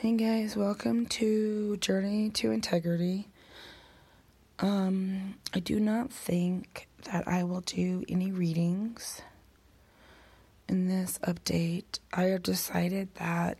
Hey 0.00 0.12
guys, 0.12 0.56
welcome 0.56 1.04
to 1.08 1.76
Journey 1.76 2.30
to 2.30 2.52
Integrity. 2.52 3.28
Um, 4.58 5.34
I 5.52 5.60
do 5.60 5.78
not 5.78 6.10
think 6.10 6.88
that 7.12 7.28
I 7.28 7.44
will 7.44 7.60
do 7.60 8.02
any 8.08 8.32
readings 8.32 9.20
in 10.70 10.88
this 10.88 11.18
update. 11.18 11.98
I 12.14 12.22
have 12.22 12.42
decided 12.42 13.14
that 13.16 13.58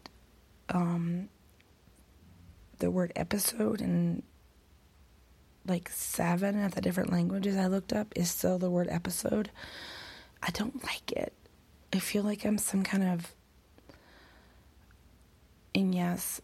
um, 0.70 1.28
the 2.78 2.90
word 2.90 3.12
episode 3.14 3.82
in 3.82 4.22
like 5.66 5.90
seven 5.90 6.64
of 6.64 6.74
the 6.74 6.80
different 6.80 7.12
languages 7.12 7.58
I 7.58 7.66
looked 7.66 7.92
up 7.92 8.14
is 8.16 8.30
still 8.30 8.58
the 8.58 8.70
word 8.70 8.88
episode. 8.90 9.50
I 10.42 10.48
don't 10.52 10.82
like 10.84 11.12
it. 11.12 11.34
I 11.92 11.98
feel 11.98 12.22
like 12.22 12.46
I'm 12.46 12.56
some 12.56 12.82
kind 12.82 13.04
of 13.04 13.34
and 15.74 15.94
yes, 15.94 16.40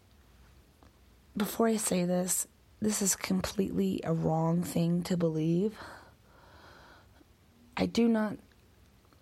before 1.35 1.67
I 1.67 1.77
say 1.77 2.05
this, 2.05 2.47
this 2.81 3.01
is 3.01 3.15
completely 3.15 4.01
a 4.03 4.13
wrong 4.13 4.63
thing 4.63 5.03
to 5.03 5.17
believe. 5.17 5.75
I 7.75 7.85
do 7.85 8.07
not. 8.07 8.37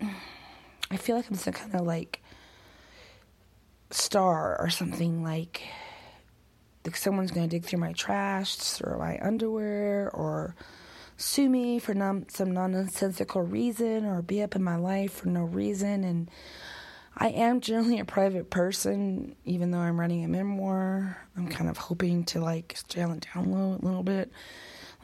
I 0.90 0.96
feel 0.96 1.16
like 1.16 1.28
I'm 1.28 1.36
some 1.36 1.52
kind 1.52 1.74
of 1.74 1.86
like 1.86 2.22
star 3.90 4.56
or 4.60 4.70
something 4.70 5.22
like 5.22 5.62
like 6.84 6.96
someone's 6.96 7.32
gonna 7.32 7.48
dig 7.48 7.64
through 7.64 7.80
my 7.80 7.92
trash, 7.92 8.54
throw 8.56 8.98
my 8.98 9.18
underwear, 9.20 10.10
or 10.14 10.54
sue 11.16 11.48
me 11.48 11.78
for 11.80 11.94
non- 11.94 12.28
some 12.28 12.52
nonsensical 12.52 13.42
reason, 13.42 14.04
or 14.06 14.22
be 14.22 14.42
up 14.42 14.54
in 14.54 14.62
my 14.62 14.76
life 14.76 15.14
for 15.14 15.28
no 15.28 15.42
reason, 15.42 16.04
and 16.04 16.30
I 17.16 17.28
am 17.28 17.60
generally 17.60 17.98
a 17.98 18.04
private 18.04 18.50
person, 18.50 19.36
even 19.44 19.70
though 19.70 19.78
I'm 19.78 19.98
writing 19.98 20.24
a 20.24 20.28
memoir. 20.28 21.16
I'm 21.36 21.48
kind 21.48 21.70
of 21.70 21.78
hoping 21.78 22.24
to 22.26 22.40
like 22.40 22.74
scale 22.76 23.12
it 23.12 23.26
down 23.34 23.50
low 23.50 23.78
a 23.80 23.84
little 23.84 24.02
bit. 24.02 24.30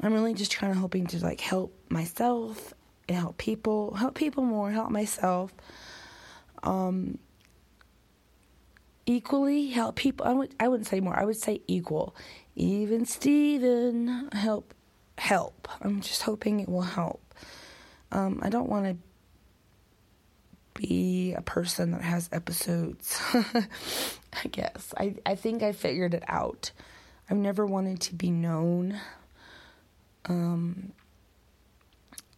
I'm 0.00 0.12
really 0.12 0.34
just 0.34 0.50
trying 0.50 0.74
to 0.74 0.78
hoping 0.78 1.06
to 1.08 1.18
like 1.18 1.40
help 1.40 1.74
myself 1.88 2.74
and 3.08 3.16
help 3.16 3.38
people, 3.38 3.94
help 3.94 4.14
people 4.14 4.44
more, 4.44 4.70
help 4.70 4.90
myself. 4.90 5.52
Um, 6.62 7.18
equally 9.06 9.68
help 9.68 9.96
people. 9.96 10.26
I 10.26 10.32
would 10.32 10.54
I 10.60 10.68
wouldn't 10.68 10.86
say 10.88 11.00
more. 11.00 11.18
I 11.18 11.24
would 11.24 11.36
say 11.36 11.62
equal. 11.66 12.14
Even 12.54 13.06
Steven 13.06 14.28
help 14.32 14.74
help. 15.18 15.68
I'm 15.80 16.00
just 16.00 16.22
hoping 16.22 16.60
it 16.60 16.68
will 16.68 16.82
help. 16.82 17.34
Um, 18.10 18.40
I 18.42 18.50
don't 18.50 18.68
want 18.68 18.84
to 18.86 18.96
be 20.74 21.34
a 21.34 21.42
person 21.42 21.92
that 21.92 22.02
has 22.02 22.28
episodes. 22.32 23.20
I 23.34 24.48
guess. 24.50 24.94
I, 24.96 25.16
I 25.26 25.34
think 25.34 25.62
I 25.62 25.72
figured 25.72 26.14
it 26.14 26.24
out. 26.28 26.70
I've 27.28 27.36
never 27.36 27.66
wanted 27.66 28.00
to 28.02 28.14
be 28.14 28.30
known. 28.30 29.00
Um, 30.26 30.92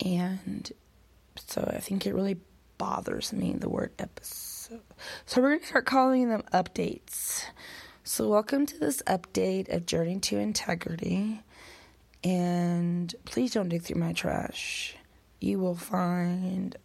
and 0.04 0.70
so 1.46 1.68
I 1.74 1.78
think 1.78 2.06
it 2.06 2.14
really 2.14 2.38
bothers 2.78 3.32
me, 3.32 3.54
the 3.54 3.68
word 3.68 3.92
episode. 3.98 4.80
So 5.26 5.40
we're 5.40 5.50
going 5.50 5.60
to 5.60 5.66
start 5.66 5.86
calling 5.86 6.28
them 6.28 6.42
updates. 6.52 7.44
So, 8.06 8.28
welcome 8.28 8.66
to 8.66 8.78
this 8.78 9.00
update 9.06 9.74
of 9.74 9.86
Journey 9.86 10.18
to 10.20 10.38
Integrity. 10.38 11.42
And 12.22 13.14
please 13.24 13.54
don't 13.54 13.70
dig 13.70 13.82
through 13.82 14.00
my 14.00 14.12
trash. 14.12 14.96
You 15.40 15.58
will 15.58 15.74
find 15.74 16.76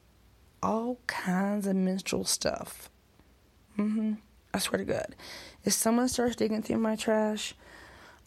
all 0.61 0.99
kinds 1.07 1.67
of 1.67 1.75
menstrual 1.75 2.25
stuff. 2.25 2.89
Mm-hmm. 3.77 4.13
I 4.53 4.59
swear 4.59 4.79
to 4.79 4.85
God. 4.85 5.15
If 5.63 5.73
someone 5.73 6.07
starts 6.07 6.35
digging 6.35 6.63
through 6.63 6.77
my 6.77 6.95
trash, 6.95 7.53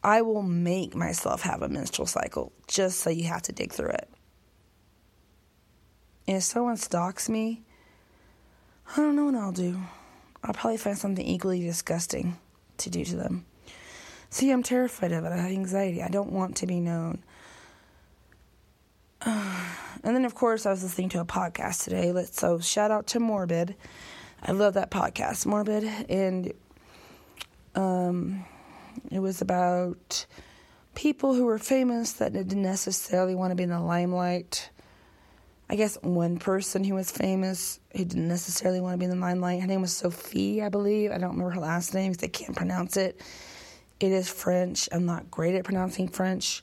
I 0.05 0.23
will 0.23 0.43
make 0.43 0.95
myself 0.95 1.43
have 1.43 1.63
a 1.63 1.69
menstrual 1.69 2.07
cycle 2.07 2.53
just 2.67 3.01
so 3.01 3.11
you 3.11 3.25
have 3.25 3.43
to 3.43 3.53
dig 3.53 3.73
through 3.73 3.91
it. 3.91 4.09
And 6.27 6.37
if 6.39 6.43
someone 6.43 6.77
stalks 6.77 7.29
me, 7.29 7.63
I 8.93 8.97
don't 8.97 9.17
know 9.17 9.27
what 9.27 9.35
I'll 9.35 9.53
do. 9.53 9.81
I'll 10.43 10.55
probably 10.55 10.77
find 10.77 10.99
something 10.99 11.25
equally 11.25 11.61
disgusting 11.61 12.39
to 12.79 12.91
do 12.91 13.05
to 13.05 13.17
them. 13.17 13.47
See, 14.31 14.51
I'm 14.51 14.63
terrified 14.63 15.13
of 15.13 15.25
it. 15.25 15.33
I 15.33 15.37
have 15.37 15.51
anxiety. 15.51 16.03
I 16.03 16.09
don't 16.09 16.33
want 16.33 16.57
to 16.57 16.67
be 16.67 16.81
known. 16.81 17.23
and 20.05 20.17
then, 20.17 20.25
of 20.25 20.35
course, 20.35 20.67
I 20.67 20.71
was 20.71 20.83
listening 20.83 21.09
to 21.11 21.21
a 21.21 21.25
podcast 21.25 21.85
today. 21.85 22.13
So, 22.31 22.59
shout 22.59 22.91
out 22.91 23.07
to 23.09 23.21
Morbid. 23.21 23.77
I 24.43 24.53
love 24.53 24.75
that 24.75 24.91
podcast, 24.91 25.47
Morbid. 25.47 25.85
And 26.09 26.53
um, 27.75 28.45
it 29.11 29.21
was 29.21 29.41
about 29.41 30.27
people 30.95 31.35
who 31.35 31.45
were 31.45 31.59
famous 31.59 32.15
that 32.15 32.33
didn't 32.33 32.63
necessarily 32.63 33.35
want 33.35 33.53
to 33.53 33.55
be 33.55 33.63
in 33.63 33.71
the 33.71 33.81
limelight. 33.81 34.71
I 35.71 35.77
guess 35.77 35.97
one 36.03 36.39
person 36.39 36.85
who 36.85 36.95
was 36.95 37.11
famous 37.11 37.81
who 37.93 38.05
didn't 38.05 38.29
necessarily 38.29 38.81
want 38.81 38.95
to 38.95 38.99
be 38.99 39.05
in 39.05 39.11
the 39.11 39.17
limelight. 39.17 39.61
Her 39.61 39.67
name 39.67 39.81
was 39.81 39.97
Sophie, 39.97 40.63
I 40.63 40.69
believe. 40.69 41.13
I 41.13 41.19
don't 41.19 41.31
remember 41.31 41.51
her 41.51 41.61
last 41.61 41.95
name 41.95 42.13
because 42.13 42.25
I 42.25 42.29
can't 42.29 42.57
pronounce 42.57 42.97
it. 42.97 43.21
It 44.01 44.11
is 44.13 44.29
French. 44.29 44.89
I'm 44.91 45.07
not 45.07 45.31
great 45.31 45.55
at 45.55 45.65
pronouncing 45.65 46.09
French. 46.09 46.61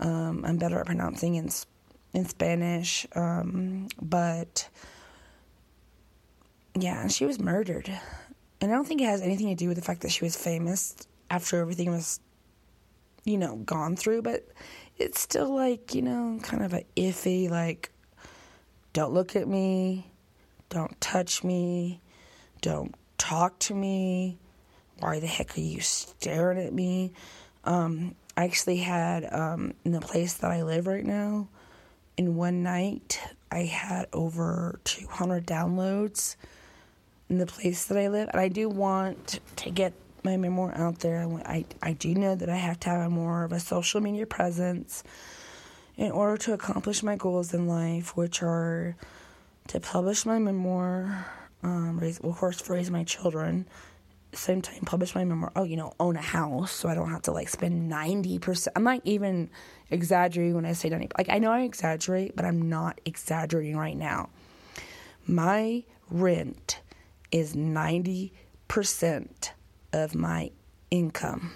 Um, 0.00 0.44
I'm 0.44 0.58
better 0.58 0.80
at 0.80 0.86
pronouncing 0.86 1.36
in 1.36 1.48
in 2.14 2.24
Spanish. 2.24 3.06
Um, 3.14 3.88
but 4.00 4.68
yeah, 6.74 7.08
she 7.08 7.26
was 7.26 7.38
murdered. 7.38 7.90
And 8.60 8.72
I 8.72 8.74
don't 8.74 8.86
think 8.86 9.02
it 9.02 9.06
has 9.06 9.20
anything 9.20 9.48
to 9.48 9.54
do 9.54 9.68
with 9.68 9.76
the 9.76 9.82
fact 9.82 10.00
that 10.02 10.10
she 10.10 10.24
was 10.24 10.36
famous 10.36 10.96
after 11.28 11.60
everything 11.60 11.90
was, 11.90 12.20
you 13.24 13.36
know, 13.36 13.56
gone 13.56 13.96
through, 13.96 14.22
but 14.22 14.48
it's 14.96 15.20
still 15.20 15.54
like, 15.54 15.94
you 15.94 16.02
know, 16.02 16.38
kind 16.42 16.64
of 16.64 16.72
a 16.72 16.84
iffy, 16.96 17.50
like, 17.50 17.90
don't 18.92 19.12
look 19.12 19.34
at 19.36 19.48
me, 19.48 20.06
don't 20.70 20.98
touch 21.00 21.42
me, 21.42 22.00
don't 22.60 22.94
talk 23.18 23.58
to 23.58 23.74
me. 23.74 24.38
Why 25.00 25.18
the 25.18 25.26
heck 25.26 25.58
are 25.58 25.60
you 25.60 25.80
staring 25.80 26.58
at 26.58 26.72
me? 26.72 27.12
Um, 27.64 28.14
I 28.36 28.44
actually 28.44 28.78
had 28.78 29.24
um, 29.32 29.74
in 29.84 29.92
the 29.92 30.00
place 30.00 30.34
that 30.34 30.50
I 30.50 30.62
live 30.62 30.86
right 30.86 31.04
now, 31.04 31.48
in 32.16 32.36
one 32.36 32.62
night, 32.62 33.20
I 33.50 33.64
had 33.64 34.06
over 34.12 34.80
200 34.84 35.46
downloads 35.46 36.36
in 37.28 37.38
the 37.38 37.46
place 37.46 37.86
that 37.86 37.98
I 37.98 38.08
live. 38.08 38.28
And 38.32 38.40
I 38.40 38.48
do 38.48 38.68
want 38.68 39.40
to 39.56 39.70
get 39.70 39.92
my 40.22 40.36
memoir 40.36 40.72
out 40.76 41.00
there. 41.00 41.26
I, 41.44 41.64
I 41.82 41.92
do 41.92 42.14
know 42.14 42.34
that 42.34 42.48
I 42.48 42.56
have 42.56 42.80
to 42.80 42.88
have 42.90 43.10
more 43.10 43.44
of 43.44 43.52
a 43.52 43.60
social 43.60 44.00
media 44.00 44.26
presence 44.26 45.04
in 45.96 46.10
order 46.10 46.36
to 46.38 46.52
accomplish 46.52 47.02
my 47.02 47.16
goals 47.16 47.54
in 47.54 47.68
life, 47.68 48.16
which 48.16 48.42
are 48.42 48.96
to 49.68 49.80
publish 49.80 50.26
my 50.26 50.38
memoir, 50.38 51.26
um, 51.62 51.98
raise, 51.98 52.20
well, 52.20 52.32
of 52.32 52.38
course, 52.38 52.68
raise 52.68 52.90
my 52.90 53.04
children, 53.04 53.66
same 54.36 54.62
time 54.62 54.80
publish 54.84 55.14
my 55.14 55.24
memoir. 55.24 55.52
Oh, 55.56 55.64
you 55.64 55.76
know, 55.76 55.92
own 56.00 56.16
a 56.16 56.22
house 56.22 56.72
so 56.72 56.88
I 56.88 56.94
don't 56.94 57.10
have 57.10 57.22
to 57.22 57.32
like 57.32 57.48
spend 57.48 57.90
90%. 57.90 58.68
I'm 58.76 58.84
not 58.84 59.00
even 59.04 59.50
exaggerating 59.90 60.54
when 60.54 60.64
I 60.64 60.72
say 60.72 60.88
90. 60.88 61.08
Like 61.16 61.28
I 61.28 61.38
know 61.38 61.50
I 61.50 61.60
exaggerate, 61.62 62.36
but 62.36 62.44
I'm 62.44 62.68
not 62.68 63.00
exaggerating 63.04 63.76
right 63.76 63.96
now. 63.96 64.30
My 65.26 65.84
rent 66.10 66.80
is 67.30 67.54
90% 67.54 68.30
of 69.92 70.14
my 70.14 70.50
income. 70.90 71.52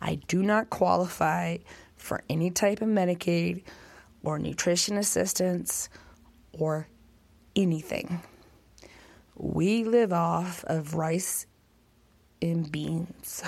I 0.00 0.16
do 0.26 0.42
not 0.42 0.70
qualify 0.70 1.58
for 1.96 2.22
any 2.28 2.50
type 2.50 2.82
of 2.82 2.88
Medicaid 2.88 3.62
or 4.24 4.38
nutrition 4.38 4.96
assistance 4.96 5.88
or 6.52 6.88
anything. 7.54 8.20
We 9.36 9.84
live 9.84 10.12
off 10.12 10.64
of 10.64 10.94
rice 10.94 11.46
and 12.42 12.70
beans. 12.70 13.42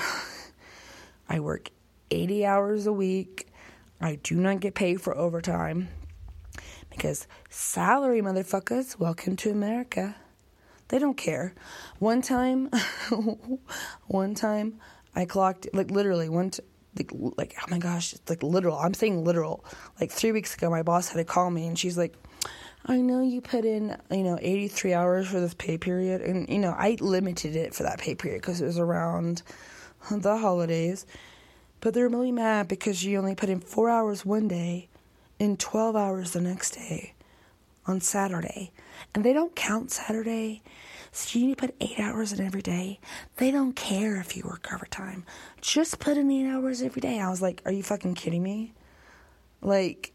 I 1.29 1.41
work 1.41 1.71
80 2.11 2.47
hours 2.47 2.87
a 2.87 2.93
week. 2.93 3.49
I 4.01 4.17
do 4.23 4.37
not 4.37 4.61
get 4.61 4.75
paid 4.75 5.01
for 5.01 5.17
overtime 5.17 5.89
because 6.91 7.27
salary 7.51 8.23
motherfuckers, 8.23 8.99
welcome 8.99 9.37
to 9.37 9.51
America. 9.51 10.17
They 10.89 10.99
don't 10.99 11.17
care. 11.17 11.55
One 11.99 12.23
time, 12.23 12.71
one 14.07 14.35
time, 14.35 14.81
I 15.15 15.25
clocked 15.25 15.69
like 15.73 15.91
literally 15.91 16.29
one. 16.29 16.51
T- 16.51 16.63
like, 16.97 17.11
like 17.37 17.55
oh 17.61 17.65
my 17.71 17.79
gosh, 17.79 18.13
it's 18.13 18.31
like 18.31 18.43
literal. 18.43 18.77
I'm 18.79 18.95
saying 18.95 19.25
literal. 19.25 19.65
Like 20.01 20.13
three 20.13 20.33
weeks 20.33 20.55
ago, 20.55 20.71
my 20.71 20.83
boss 20.83 21.09
had 21.09 21.17
to 21.17 21.25
call 21.25 21.51
me, 21.51 21.67
and 21.67 21.79
she's 21.79 21.97
like, 21.97 22.15
I 22.87 22.99
know 22.99 23.23
you 23.23 23.41
put 23.41 23.65
in, 23.65 23.97
you 24.11 24.23
know, 24.23 24.39
83 24.41 24.93
hours 24.93 25.29
for 25.29 25.41
this 25.41 25.55
pay 25.55 25.79
period. 25.79 26.21
And, 26.21 26.49
you 26.49 26.59
know, 26.59 26.75
I 26.77 26.97
limited 27.01 27.57
it 27.57 27.75
for 27.75 27.83
that 27.83 27.99
pay 27.99 28.15
period 28.15 28.43
because 28.43 28.61
it 28.61 28.67
was 28.67 28.79
around 28.79 29.43
the 30.11 30.37
holidays. 30.37 31.07
But 31.81 31.95
they're 31.95 32.09
really 32.09 32.33
mad 32.33 32.69
because 32.69 33.05
you 33.05 33.19
only 33.19 33.35
put 33.35 33.49
in 33.49 33.61
four 33.61 33.89
hours 33.91 34.25
one 34.25 34.49
day 34.49 34.89
and 35.41 35.59
12 35.59 35.97
hours 35.97 36.33
the 36.33 36.41
next 36.41 36.73
day 36.73 37.15
on 37.87 38.01
Saturday. 38.01 38.71
And 39.15 39.25
they 39.25 39.33
don't 39.33 39.55
count 39.55 39.91
Saturday. 39.91 40.63
So 41.13 41.39
you 41.39 41.47
need 41.47 41.59
to 41.59 41.67
put 41.67 41.77
eight 41.81 42.01
hours 42.01 42.33
in 42.33 42.45
every 42.45 42.63
day. 42.63 43.01
They 43.37 43.51
don't 43.51 43.77
care 43.77 44.17
if 44.17 44.37
you 44.37 44.45
work 44.45 44.73
overtime. 44.73 45.25
Just 45.61 46.01
put 46.01 46.17
in 46.17 46.31
eight 46.31 46.51
hours 46.51 46.83
every 46.83 47.01
day. 47.01 47.21
I 47.21 47.31
was 47.31 47.41
like, 47.41 47.63
are 47.65 47.73
you 47.73 47.83
fucking 47.83 48.15
kidding 48.15 48.43
me? 48.43 48.73
Like, 49.63 50.14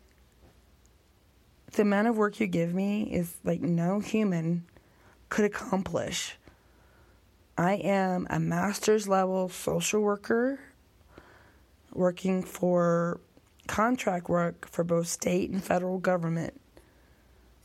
the 1.74 1.83
amount 1.83 2.07
of 2.07 2.18
work 2.18 2.39
you 2.39 2.48
give 2.48 2.74
me 2.74 3.04
is 3.04 3.36
like 3.44 3.62
no 3.62 4.00
human 4.00 4.66
could 5.30 5.45
accomplish. 5.45 6.38
I 7.57 7.74
am 7.74 8.27
a 8.30 8.39
master's 8.39 9.07
level 9.07 9.50
social 9.50 10.01
worker 10.01 10.60
working 11.94 12.44
for 12.44 13.19
contract 13.68 14.30
work 14.30 14.68
for 14.68 14.83
both 14.83 15.07
state 15.07 15.50
and 15.50 15.63
federal 15.63 16.00
government. 16.00 16.60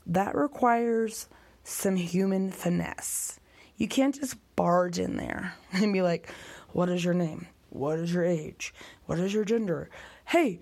That 0.07 0.35
requires 0.35 1.29
some 1.62 1.97
human 1.97 2.50
finesse. 2.50 3.39
You 3.77 3.89
can't 3.89 4.15
just 4.15 4.37
barge 4.57 4.99
in 4.99 5.17
there 5.17 5.55
and 5.73 5.93
be 5.93 6.03
like, 6.03 6.29
What 6.73 6.89
is 6.89 7.05
your 7.05 7.15
name? 7.15 7.47
What 7.71 7.99
is 7.99 8.12
your 8.12 8.25
age? 8.25 8.75
What 9.07 9.19
is 9.19 9.35
your 9.35 9.45
gender? 9.45 9.91
Hey, 10.27 10.61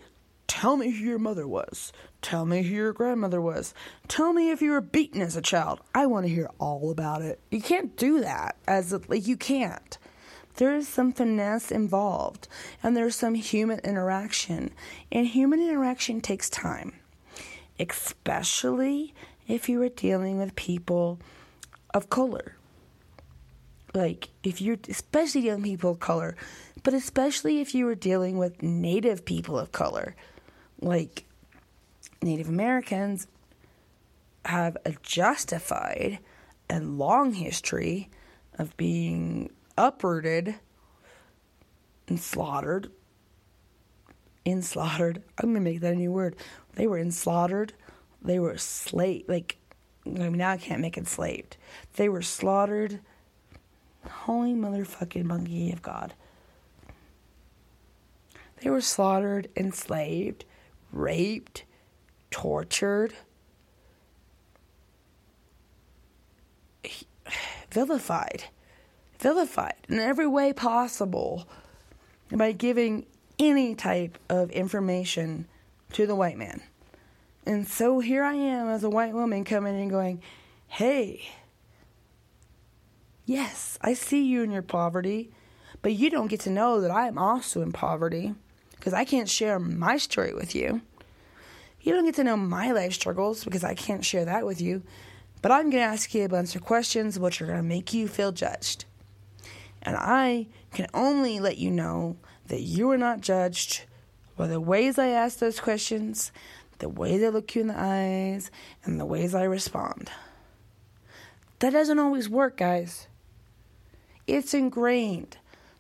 tell 0.53 0.77
me 0.77 0.91
who 0.91 1.03
your 1.03 1.19
mother 1.19 1.49
was. 1.49 1.95
Tell 2.21 2.45
me 2.45 2.63
who 2.63 2.75
your 2.75 2.93
grandmother 2.93 3.41
was. 3.41 3.73
Tell 4.07 4.35
me 4.35 4.51
if 4.51 4.61
you 4.61 4.73
were 4.73 4.83
beaten 4.83 5.23
as 5.23 5.35
a 5.35 5.41
child. 5.41 5.81
I 5.95 6.05
want 6.05 6.27
to 6.27 6.33
hear 6.33 6.51
all 6.59 6.91
about 6.91 7.23
it. 7.23 7.41
You 7.51 7.63
can't 7.63 7.97
do 7.97 8.21
that 8.21 8.57
as 8.69 8.93
a, 8.93 9.01
like 9.09 9.27
you 9.27 9.39
can't. 9.39 9.97
There 10.57 10.75
is 10.77 10.87
some 10.87 11.15
finesse 11.15 11.71
involved 11.71 12.49
and 12.83 12.95
there's 12.95 13.17
some 13.17 13.35
human 13.35 13.79
interaction. 13.79 14.75
And 15.11 15.27
human 15.27 15.59
interaction 15.59 16.21
takes 16.21 16.51
time, 16.51 17.01
especially 17.81 19.15
if 19.49 19.71
you 19.71 19.81
are 19.83 19.89
dealing 19.89 20.37
with 20.37 20.55
people 20.55 21.19
of 21.95 22.11
color. 22.11 22.57
Like, 23.95 24.29
if 24.43 24.61
you're 24.61 24.77
especially 24.87 25.41
dealing 25.41 25.63
with 25.63 25.71
people 25.71 25.93
of 25.93 26.01
color, 26.01 26.37
but 26.83 26.93
especially 26.93 27.63
if 27.63 27.75
you 27.75 27.87
were 27.87 27.95
dealing 27.95 28.37
with 28.37 28.63
native 28.63 29.25
people 29.25 29.59
of 29.59 29.73
color, 29.73 30.15
like 30.83 31.25
Native 32.21 32.49
Americans 32.49 33.27
have 34.45 34.77
a 34.85 34.93
justified 35.03 36.19
and 36.69 36.99
long 36.99 37.35
history 37.35 38.11
of 38.59 38.77
being 38.77 39.51
uprooted 39.79 40.57
and 42.09 42.21
slaughtered. 42.21 42.91
In 44.45 44.61
slaughtered. 44.61 45.23
I'm 45.39 45.53
gonna 45.53 45.61
make 45.61 45.81
that 45.81 45.95
a 45.95 45.97
new 45.97 46.11
word. 46.11 46.35
They 46.75 46.87
were 46.87 46.99
enslaughtered. 46.99 47.75
They 48.21 48.41
were 48.41 48.59
slave. 48.59 49.25
Like, 49.29 49.57
I 50.05 50.11
mean, 50.11 50.39
now 50.39 50.51
I 50.51 50.57
can't 50.57 50.81
make 50.81 50.99
enslaved. 50.99 51.57
They 51.95 52.09
were 52.09 52.23
slaughtered. 52.23 53.01
Holy 54.05 54.53
motherfucking 54.53 55.25
monkey 55.25 55.71
of 55.71 55.81
God. 55.81 56.15
They 58.61 58.71
were 58.71 58.81
slaughtered, 58.81 59.49
enslaved, 59.57 60.45
raped, 60.93 61.65
tortured, 62.31 63.15
vilified, 67.71 68.45
vilified 69.19 69.75
in 69.89 69.99
every 69.99 70.27
way 70.27 70.53
possible 70.53 71.49
by 72.31 72.53
giving 72.53 73.07
any 73.39 73.75
type 73.75 74.19
of 74.29 74.51
information 74.51 75.47
to 75.93 76.07
the 76.07 76.15
white 76.15 76.39
man. 76.39 76.63
And 77.45 77.67
so 77.67 78.01
here 78.01 78.23
I 78.23 78.35
am 78.35 78.69
as 78.69 78.85
a 78.85 78.91
white 78.91 79.15
woman 79.15 79.45
coming 79.45 79.81
and 79.81 79.91
going, 79.91 80.23
hey, 80.69 81.23
yes, 83.27 83.79
I 83.83 83.95
see 83.95 84.25
you 84.25 84.43
in 84.43 84.53
your 84.53 84.63
poverty, 84.63 85.31
but 85.83 85.93
you 85.93 86.09
don't 86.09 86.29
get 86.29 86.41
to 86.41 86.51
know 86.51 86.81
that 86.81 86.91
I 86.91 87.09
am 87.09 87.19
also 87.19 87.61
in 87.63 87.73
poverty 87.73 88.35
because 88.83 88.95
I 88.95 89.05
can't 89.05 89.29
share 89.29 89.61
my 89.61 89.97
story 89.97 90.35
with 90.35 90.57
you. 90.57 90.81
You 91.83 91.93
don't 91.93 92.05
get 92.05 92.17
to 92.17 92.25
know 92.25 92.37
my 92.37 92.73
life 92.73 92.93
struggles 92.95 93.45
because 93.45 93.63
I 93.63 93.75
can't 93.75 94.05
share 94.05 94.25
that 94.25 94.45
with 94.45 94.61
you. 94.61 94.83
But 95.41 95.53
I'm 95.53 95.71
going 95.71 95.85
to 95.85 95.93
ask 95.93 96.13
you 96.13 96.25
a 96.25 96.29
bunch 96.29 96.57
of 96.57 96.65
questions 96.65 97.17
which 97.17 97.41
are 97.41 97.47
going 97.47 97.59
to 97.59 97.63
make 97.63 97.95
you 97.95 98.09
feel 98.09 98.33
judged. 98.33 98.87
And 99.83 99.95
I 99.97 100.49
can 100.73 100.89
only 100.95 101.39
let 101.39 101.59
you 101.59 101.71
know 101.71 102.17
that 102.49 102.63
you 102.63 102.91
are 102.91 102.99
not 102.99 103.21
judged 103.21 103.85
by 104.37 104.49
the 104.49 104.61
ways 104.61 104.99
I 104.99 105.11
ask 105.11 105.39
those 105.39 105.61
questions, 105.61 106.33
the 106.81 106.89
ways 106.89 107.23
I 107.23 107.29
look 107.29 107.55
you 107.55 107.61
in 107.61 107.69
the 107.69 107.79
eyes, 107.79 108.51
and 108.83 108.99
the 108.99 109.07
ways 109.07 109.33
I 109.33 109.45
respond. 109.45 110.11
That 111.61 111.73
doesn't 111.73 112.01
always 112.01 112.29
work, 112.29 112.57
guys. 112.57 113.07
It's 114.27 114.53
ingrained. 114.55 115.37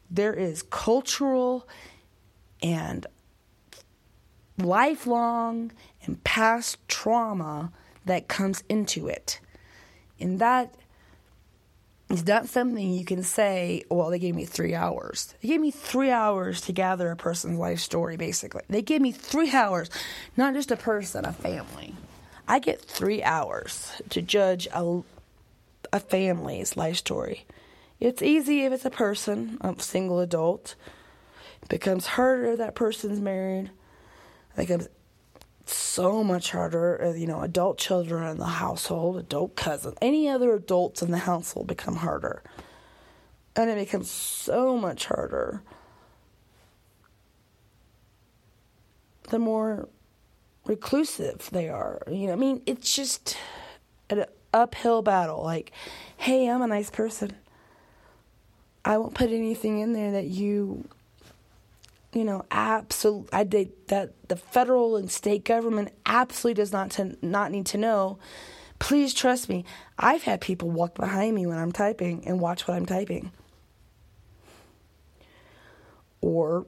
There 0.08 0.34
is 0.34 0.62
cultural 0.62 1.66
and 2.62 3.06
lifelong 4.59 5.73
and 6.05 6.23
past 6.25 6.79
trauma 6.88 7.73
that 8.05 8.29
comes 8.29 8.62
into 8.69 9.09
it. 9.09 9.41
And 10.20 10.38
that 10.38 10.75
is 12.09 12.26
not 12.26 12.47
something 12.47 12.93
you 12.93 13.05
can 13.05 13.23
say, 13.23 13.85
oh, 13.91 13.97
well, 13.97 14.11
they 14.11 14.19
gave 14.19 14.35
me 14.35 14.44
three 14.44 14.75
hours. 14.75 15.35
They 15.41 15.49
gave 15.49 15.61
me 15.61 15.70
three 15.70 16.11
hours 16.11 16.61
to 16.62 16.73
gather 16.73 17.11
a 17.11 17.17
person's 17.17 17.59
life 17.59 17.81
story, 17.81 18.17
basically. 18.17 18.62
They 18.69 18.82
gave 18.82 19.00
me 19.00 19.12
three 19.12 19.50
hours, 19.55 19.91
not 20.37 20.55
just 20.55 20.70
a 20.70 20.76
person, 20.76 21.25
a 21.25 21.32
family. 21.32 21.94
I 22.47 22.58
get 22.58 22.81
three 22.81 23.23
hours 23.23 23.91
to 24.11 24.20
judge 24.20 24.69
a, 24.75 25.03
a 25.93 26.00
family's 26.00 26.76
life 26.76 26.97
story. 26.97 27.47
It's 27.99 28.20
easy 28.20 28.65
if 28.65 28.73
it's 28.73 28.85
a 28.85 28.91
person, 28.91 29.58
a 29.61 29.75
single 29.81 30.20
adult. 30.20 30.75
Becomes 31.69 32.06
harder 32.06 32.56
that 32.56 32.75
person's 32.75 33.20
married. 33.20 33.70
It 34.56 34.69
becomes 34.69 34.88
so 35.67 36.23
much 36.23 36.50
harder. 36.50 37.03
Uh, 37.03 37.12
you 37.14 37.26
know, 37.26 37.41
adult 37.41 37.79
children 37.79 38.26
in 38.29 38.38
the 38.38 38.44
household, 38.44 39.17
adult 39.17 39.56
cousins, 39.56 39.97
any 40.03 40.29
other 40.29 40.55
adults 40.55 41.03
in 41.03 41.11
the 41.11 41.19
household 41.19 41.67
become 41.67 41.97
harder. 41.97 42.43
And 43.55 43.70
it 43.70 43.76
becomes 43.76 44.11
so 44.11 44.76
much 44.76 45.06
harder 45.06 45.62
the 49.32 49.38
more 49.38 49.88
reclusive 50.67 51.49
they 51.50 51.69
are. 51.69 52.03
You 52.08 52.29
know, 52.29 52.32
I 52.35 52.37
mean, 52.37 52.62
it's 52.67 52.94
just 52.94 53.37
an 54.11 54.26
uphill 54.55 55.03
battle. 55.03 55.43
Like, 55.43 55.73
hey, 56.17 56.49
I'm 56.49 56.62
a 56.62 56.67
nice 56.67 56.91
person. 56.91 57.32
I 58.85 58.99
won't 58.99 59.15
put 59.15 59.31
anything 59.31 59.81
in 59.81 59.93
there 59.93 60.12
that 60.12 60.26
you 60.26 60.88
you 62.12 62.24
know, 62.24 62.44
absolutely, 62.50 63.28
I 63.32 63.44
did 63.44 63.72
that 63.88 64.12
the 64.28 64.36
federal 64.36 64.96
and 64.96 65.10
state 65.10 65.44
government 65.44 65.92
absolutely 66.04 66.60
does 66.62 66.72
not 66.72 66.90
to, 66.92 67.16
not 67.22 67.50
need 67.50 67.66
to 67.66 67.78
know. 67.78 68.19
Please 68.78 69.14
trust 69.14 69.48
me. 69.48 69.64
I've 69.98 70.24
had 70.24 70.40
people 70.40 70.70
walk 70.70 70.94
behind 70.94 71.34
me 71.34 71.46
when 71.46 71.56
I'm 71.56 71.72
typing 71.72 72.26
and 72.26 72.40
watch 72.40 72.66
what 72.66 72.76
I'm 72.76 72.86
typing. 72.86 73.32
Or 76.20 76.66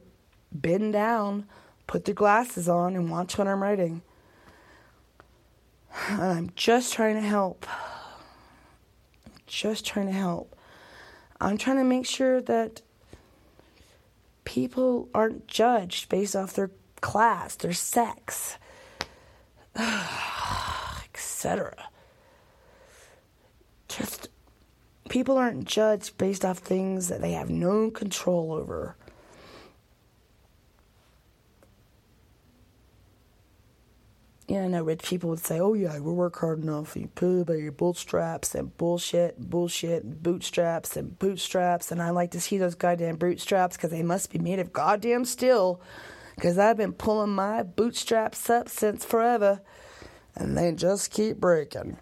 bend 0.52 0.92
down, 0.92 1.46
put 1.86 2.04
their 2.04 2.14
glasses 2.14 2.68
on, 2.68 2.94
and 2.94 3.10
watch 3.10 3.36
what 3.36 3.46
I'm 3.46 3.62
writing. 3.62 4.02
And 6.08 6.22
I'm 6.22 6.52
just 6.56 6.94
trying 6.94 7.16
to 7.16 7.20
help. 7.20 7.66
I'm 9.26 9.32
just 9.46 9.84
trying 9.84 10.06
to 10.06 10.12
help. 10.12 10.56
I'm 11.40 11.58
trying 11.58 11.76
to 11.76 11.84
make 11.84 12.06
sure 12.06 12.40
that 12.40 12.80
people 14.44 15.08
aren't 15.14 15.46
judged 15.46 16.08
based 16.08 16.36
off 16.36 16.54
their 16.54 16.70
class, 17.00 17.56
their 17.56 17.72
sex, 17.72 18.56
etc. 21.14 21.88
Just 23.88 24.28
people 25.08 25.36
aren't 25.36 25.64
judged 25.64 26.16
based 26.18 26.44
off 26.44 26.58
things 26.58 27.08
that 27.08 27.20
they 27.20 27.32
have 27.32 27.50
no 27.50 27.90
control 27.90 28.52
over. 28.52 28.96
I 34.50 34.68
know 34.68 34.82
rich 34.82 35.02
people 35.02 35.30
would 35.30 35.38
say, 35.38 35.58
"Oh 35.58 35.72
yeah, 35.72 35.98
we 35.98 36.12
work 36.12 36.38
hard 36.38 36.62
enough. 36.62 36.96
You 36.96 37.08
pull 37.14 37.44
by 37.44 37.54
your 37.54 37.72
bootstraps 37.72 38.54
and 38.54 38.76
bullshit, 38.76 39.38
bullshit, 39.38 40.04
and 40.04 40.22
bootstraps 40.22 40.96
and 40.96 41.18
bootstraps." 41.18 41.90
And 41.90 42.02
I 42.02 42.10
like 42.10 42.30
to 42.32 42.40
see 42.40 42.58
those 42.58 42.74
goddamn 42.74 43.16
bootstraps 43.16 43.76
because 43.76 43.90
they 43.90 44.02
must 44.02 44.30
be 44.30 44.38
made 44.38 44.58
of 44.58 44.72
goddamn 44.72 45.24
steel. 45.24 45.80
Because 46.34 46.58
I've 46.58 46.76
been 46.76 46.92
pulling 46.92 47.30
my 47.30 47.62
bootstraps 47.62 48.50
up 48.50 48.68
since 48.68 49.04
forever, 49.04 49.60
and 50.34 50.58
they 50.58 50.72
just 50.72 51.10
keep 51.10 51.38
breaking. 51.38 51.96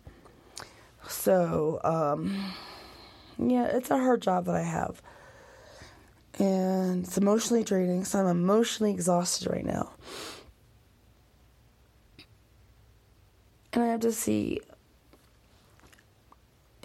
So, 1.07 1.81
um, 1.85 2.55
yeah, 3.39 3.67
it's 3.67 3.91
a 3.91 3.99
hard 3.99 4.23
job 4.23 4.47
that 4.47 4.55
I 4.55 4.63
have, 4.63 5.03
and 6.39 7.05
it's 7.05 7.19
emotionally 7.19 7.63
draining. 7.63 8.05
So 8.05 8.21
I'm 8.21 8.27
emotionally 8.27 8.93
exhausted 8.93 9.49
right 9.51 9.67
now. 9.67 9.93
And 13.73 13.83
I 13.83 13.87
have 13.87 14.01
to 14.01 14.13
see 14.13 14.61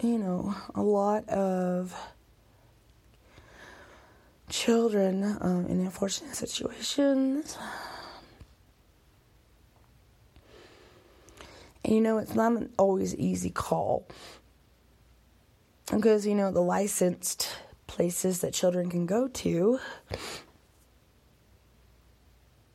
you 0.02 0.18
know, 0.18 0.54
a 0.74 0.82
lot 0.82 1.28
of 1.28 1.94
children 4.48 5.36
um, 5.40 5.66
in 5.66 5.80
unfortunate 5.80 6.36
situations. 6.36 7.58
And 11.84 11.94
you 11.94 12.00
know, 12.00 12.18
it's 12.18 12.34
not 12.34 12.52
an 12.52 12.70
always 12.78 13.14
easy 13.16 13.50
call. 13.50 14.06
Because, 15.90 16.26
you 16.26 16.34
know, 16.34 16.52
the 16.52 16.60
licensed 16.60 17.48
places 17.86 18.40
that 18.40 18.52
children 18.52 18.90
can 18.90 19.06
go 19.06 19.26
to 19.28 19.80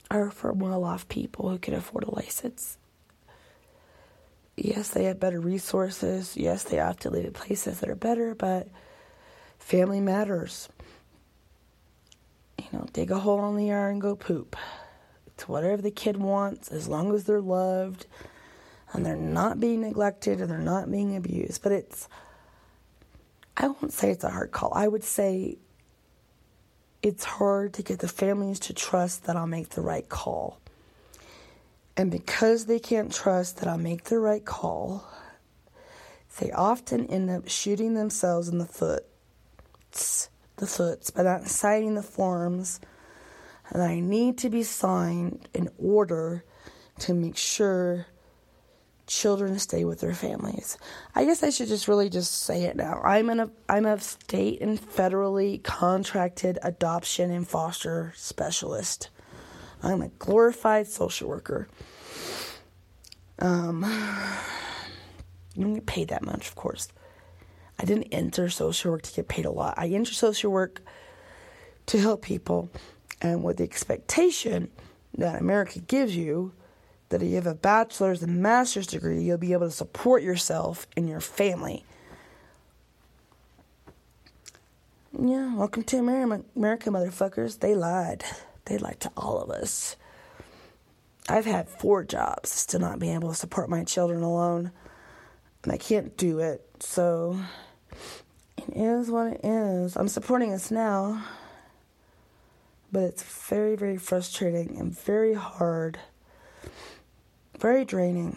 are 0.09 0.31
for 0.31 0.51
well 0.51 0.83
off 0.83 1.07
people 1.07 1.49
who 1.49 1.57
can 1.57 1.73
afford 1.73 2.03
a 2.03 2.11
license. 2.13 2.77
Yes, 4.55 4.89
they 4.89 5.05
have 5.05 5.19
better 5.19 5.39
resources. 5.39 6.37
Yes, 6.37 6.63
they 6.63 6.77
have 6.77 6.99
to 6.99 7.09
live 7.09 7.25
in 7.25 7.33
places 7.33 7.79
that 7.79 7.89
are 7.89 7.95
better, 7.95 8.35
but 8.35 8.67
family 9.57 9.99
matters. 9.99 10.69
You 12.59 12.65
know, 12.71 12.87
dig 12.93 13.11
a 13.11 13.19
hole 13.19 13.49
in 13.49 13.55
the 13.55 13.65
yard 13.65 13.93
and 13.93 14.01
go 14.01 14.15
poop. 14.15 14.55
It's 15.27 15.47
whatever 15.47 15.81
the 15.81 15.91
kid 15.91 16.17
wants 16.17 16.71
as 16.71 16.87
long 16.87 17.13
as 17.13 17.23
they're 17.23 17.41
loved 17.41 18.05
and 18.91 19.03
they're 19.03 19.15
not 19.15 19.59
being 19.59 19.81
neglected 19.81 20.39
and 20.39 20.49
they're 20.49 20.59
not 20.59 20.91
being 20.91 21.15
abused. 21.15 21.63
But 21.63 21.71
it's, 21.71 22.07
I 23.57 23.67
won't 23.67 23.91
say 23.91 24.11
it's 24.11 24.23
a 24.23 24.29
hard 24.29 24.51
call. 24.51 24.71
I 24.75 24.87
would 24.87 25.03
say 25.03 25.57
it's 27.01 27.23
hard 27.23 27.73
to 27.73 27.83
get 27.83 27.99
the 27.99 28.07
families 28.07 28.59
to 28.61 28.73
trust 28.73 29.25
that 29.25 29.35
I'll 29.35 29.47
make 29.47 29.69
the 29.69 29.81
right 29.81 30.07
call. 30.07 30.59
And 31.95 32.09
because 32.09 32.65
they 32.65 32.79
can't 32.79 33.13
trust 33.13 33.57
that 33.57 33.67
I'll 33.67 33.77
make 33.77 34.05
the 34.05 34.19
right 34.19 34.43
call, 34.43 35.07
they 36.39 36.51
often 36.51 37.05
end 37.07 37.29
up 37.29 37.47
shooting 37.47 37.93
themselves 37.93 38.47
in 38.47 38.57
the 38.57 38.65
foot, 38.65 39.05
the 40.57 40.67
foots, 40.67 41.11
by 41.11 41.23
not 41.23 41.47
signing 41.47 41.93
the 41.93 42.03
forms 42.03 42.79
that 43.71 43.81
I 43.81 43.99
need 43.99 44.39
to 44.39 44.49
be 44.49 44.63
signed 44.63 45.47
in 45.53 45.69
order 45.77 46.43
to 46.99 47.13
make 47.13 47.37
sure 47.37 48.07
children 49.05 49.59
stay 49.59 49.83
with 49.83 49.99
their 49.99 50.13
families. 50.13 50.77
I 51.13 51.25
guess 51.25 51.43
I 51.43 51.49
should 51.49 51.67
just 51.67 51.87
really 51.87 52.09
just 52.09 52.43
say 52.43 52.63
it 52.63 52.75
now. 52.75 53.01
I'm 53.03 53.29
an 53.29 53.51
I'm 53.69 53.85
a 53.85 53.99
state 53.99 54.61
and 54.61 54.79
federally 54.79 55.61
contracted 55.63 56.57
adoption 56.63 57.29
and 57.29 57.47
foster 57.47 58.13
specialist. 58.15 59.09
I'm 59.83 60.01
a 60.01 60.07
glorified 60.07 60.87
social 60.87 61.27
worker. 61.27 61.67
Um, 63.39 63.83
you 65.55 65.63
don't 65.63 65.73
get 65.73 65.85
paid 65.85 66.07
that 66.07 66.23
much, 66.23 66.47
of 66.47 66.55
course. 66.55 66.87
I 67.77 67.85
didn't 67.85 68.05
enter 68.05 68.49
social 68.49 68.91
work 68.91 69.01
to 69.01 69.13
get 69.13 69.27
paid 69.27 69.45
a 69.45 69.51
lot. 69.51 69.73
I 69.77 69.87
entered 69.87 70.15
social 70.15 70.51
work 70.51 70.81
to 71.87 71.99
help 71.99 72.21
people, 72.21 72.69
and 73.21 73.43
with 73.43 73.57
the 73.57 73.63
expectation 73.65 74.71
that 75.17 75.41
America 75.41 75.79
gives 75.79 76.15
you 76.15 76.53
that 77.09 77.21
if 77.21 77.27
you 77.29 77.35
have 77.35 77.45
a 77.47 77.53
bachelor's 77.53 78.23
and 78.23 78.41
master's 78.41 78.87
degree, 78.87 79.21
you'll 79.21 79.37
be 79.37 79.53
able 79.53 79.67
to 79.67 79.71
support 79.71 80.23
yourself 80.23 80.87
and 80.95 81.09
your 81.09 81.19
family. 81.19 81.83
Yeah, 85.19 85.55
welcome 85.55 85.83
to 85.83 85.97
America, 85.97 86.43
America, 86.55 86.89
motherfuckers. 86.89 87.59
They 87.59 87.75
lied. 87.75 88.23
They 88.65 88.77
lied 88.77 88.99
to 89.01 89.11
all 89.17 89.39
of 89.41 89.49
us. 89.49 89.95
I've 91.29 91.45
had 91.45 91.69
four 91.69 92.03
jobs, 92.03 92.65
to 92.67 92.79
not 92.79 92.99
be 92.99 93.11
able 93.11 93.29
to 93.29 93.35
support 93.35 93.69
my 93.69 93.83
children 93.83 94.23
alone, 94.23 94.71
and 95.63 95.71
I 95.71 95.77
can't 95.77 96.17
do 96.17 96.39
it. 96.39 96.65
So 96.79 97.39
it 98.57 98.75
is 98.75 99.09
what 99.09 99.33
it 99.33 99.41
is. 99.43 99.95
I'm 99.95 100.09
supporting 100.09 100.53
us 100.53 100.69
now, 100.69 101.23
but 102.91 103.03
it's 103.03 103.23
very, 103.23 103.75
very 103.75 103.97
frustrating 103.97 104.77
and 104.77 104.97
very 104.97 105.33
hard 105.33 105.99
very 107.63 107.85
draining 107.85 108.35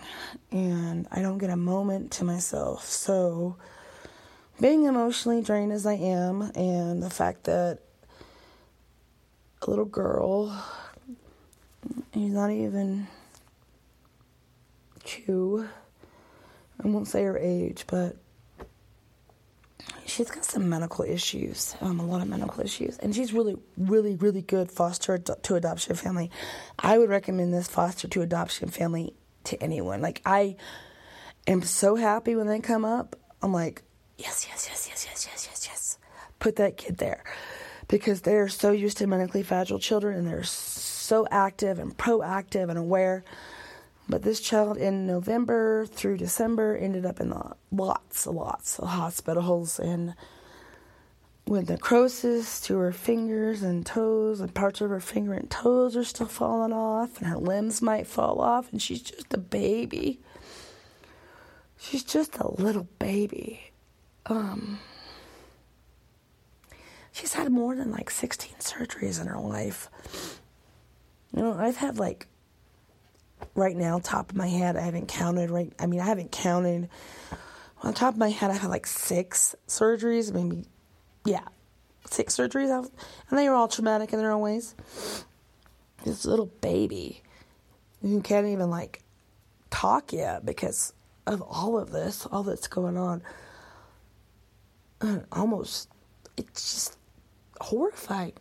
and 0.53 1.09
I 1.11 1.21
don't 1.21 1.39
get 1.39 1.51
a 1.51 1.57
moment 1.57 2.13
to 2.13 2.25
myself. 2.25 2.85
So, 2.85 3.57
being 4.61 4.85
emotionally 4.85 5.43
drained 5.43 5.73
as 5.73 5.85
I 5.85 5.95
am, 5.95 6.43
and 6.55 7.03
the 7.03 7.11
fact 7.11 7.43
that 7.45 7.81
a 9.67 9.71
little 9.71 9.85
girl, 9.85 10.65
he's 12.13 12.33
not 12.33 12.51
even 12.51 13.07
two, 15.05 15.67
I 16.83 16.89
won't 16.89 17.09
say 17.09 17.25
her 17.25 17.39
age, 17.39 17.85
but 17.87 18.17
she's 20.05 20.31
got 20.31 20.45
some 20.45 20.69
medical 20.69 21.05
issues, 21.05 21.77
um, 21.81 22.01
a 22.01 22.07
lot 22.07 22.23
of 22.23 22.29
medical 22.29 22.63
issues, 22.63 22.99
and 22.99 23.15
she's 23.15 23.33
really, 23.33 23.57
really, 23.77 24.17
really 24.17 24.43
good 24.43 24.71
foster 24.71 25.19
to 25.19 25.55
adoption 25.55 25.95
family. 25.97 26.31
I 26.79 26.99
would 26.99 27.09
recommend 27.09 27.53
this 27.53 27.69
foster 27.69 28.09
to 28.09 28.23
adoption 28.23 28.69
family 28.69 29.15
to 29.45 29.63
anyone. 29.63 30.01
Like 30.01 30.23
I 30.25 30.57
am 31.47 31.63
so 31.63 31.97
happy 31.97 32.35
when 32.35 32.47
they 32.47 32.61
come 32.61 32.85
up. 32.85 33.17
I'm 33.43 33.53
like, 33.53 33.83
yes, 34.19 34.47
yes, 34.49 34.67
yes, 34.69 34.89
yes, 34.89 35.07
yes, 35.09 35.27
yes, 35.31 35.49
yes, 35.51 35.67
yes. 35.67 35.99
Put 36.39 36.57
that 36.57 36.77
kid 36.77 36.99
there, 36.99 37.25
because 37.89 38.23
they 38.23 38.37
are 38.37 38.49
so 38.49 38.73
used 38.73 38.99
to 38.99 39.07
medically 39.07 39.43
fragile 39.43 39.79
children, 39.79 40.17
and 40.17 40.27
they're 40.27 40.43
so 40.43 41.27
active 41.31 41.79
and 41.79 41.97
proactive 41.97 42.69
and 42.69 42.79
aware. 42.79 43.25
But 44.09 44.23
this 44.23 44.41
child 44.41 44.77
in 44.77 45.07
November 45.07 45.87
through 45.87 46.19
December 46.19 46.77
ended 46.77 47.05
up 47.05 47.21
in 47.21 47.33
lots, 47.73 48.27
lots 48.27 48.79
of 48.79 48.89
hospitals 48.89 49.81
and 49.81 50.15
with 51.47 51.71
necrosis 51.71 52.61
to 52.61 52.77
her 52.79 52.93
fingers 52.93 53.63
and 53.63 53.87
toes, 53.87 54.41
and 54.41 54.53
parts 54.53 54.81
of 54.81 54.91
her 54.91 55.01
finger 55.01 55.33
and 55.33 55.49
toes 55.49 55.97
are 55.97 56.05
still 56.05 56.27
falling 56.27 56.73
off, 56.73 57.19
and 57.19 57.29
her 57.29 57.39
limbs 57.39 57.81
might 57.81 58.07
fall 58.07 58.41
off, 58.41 58.71
and 58.73 58.83
she's 58.83 59.01
just 59.01 59.33
a 59.33 59.39
baby. 59.39 60.19
She's 61.79 62.03
just 62.03 62.37
a 62.39 62.61
little 62.61 62.89
baby. 62.99 63.71
Um, 64.27 64.81
she's 67.17 67.33
had 67.33 67.51
more 67.51 67.75
than 67.75 67.91
like 67.91 68.11
16 68.11 68.57
surgeries 68.59 69.21
in 69.21 69.27
her 69.27 69.39
life. 69.39 69.89
You 71.35 71.43
know, 71.43 71.55
I've 71.55 71.77
had 71.77 71.99
like 71.99 72.27
right 73.55 73.75
now, 73.75 73.99
top 73.99 74.31
of 74.31 74.37
my 74.37 74.49
head, 74.49 74.77
I 74.77 74.83
haven't 74.83 75.09
counted. 75.09 75.51
Right, 75.51 75.73
I 75.79 75.87
mean, 75.87 76.01
I 76.01 76.05
haven't 76.05 76.31
counted. 76.31 76.91
On 77.83 77.95
top 77.95 78.15
of 78.15 78.19
my 78.19 78.29
head, 78.29 78.51
I've 78.51 78.61
had 78.61 78.71
like 78.71 78.87
six 78.87 79.55
surgeries, 79.67 80.33
maybe, 80.33 80.67
yeah, 81.25 81.47
six 82.05 82.37
surgeries, 82.37 82.91
and 83.31 83.39
they 83.39 83.49
were 83.49 83.55
all 83.55 83.69
traumatic 83.69 84.13
in 84.13 84.19
their 84.19 84.33
own 84.33 84.43
ways. 84.43 84.75
This 86.05 86.27
little 86.27 86.47
baby 86.61 87.23
who 88.03 88.21
can't 88.21 88.47
even 88.47 88.69
like 88.71 89.03
talk 89.71 90.13
yet 90.13 90.45
because 90.45 90.93
of 91.27 91.41
all 91.43 91.79
of 91.79 91.91
this, 91.91 92.27
all 92.27 92.43
that's 92.43 92.69
going 92.69 92.99
on. 92.99 93.23
almost, 95.33 95.89
it's 96.37 96.75
just 96.75 96.99
horrifying. 97.61 98.35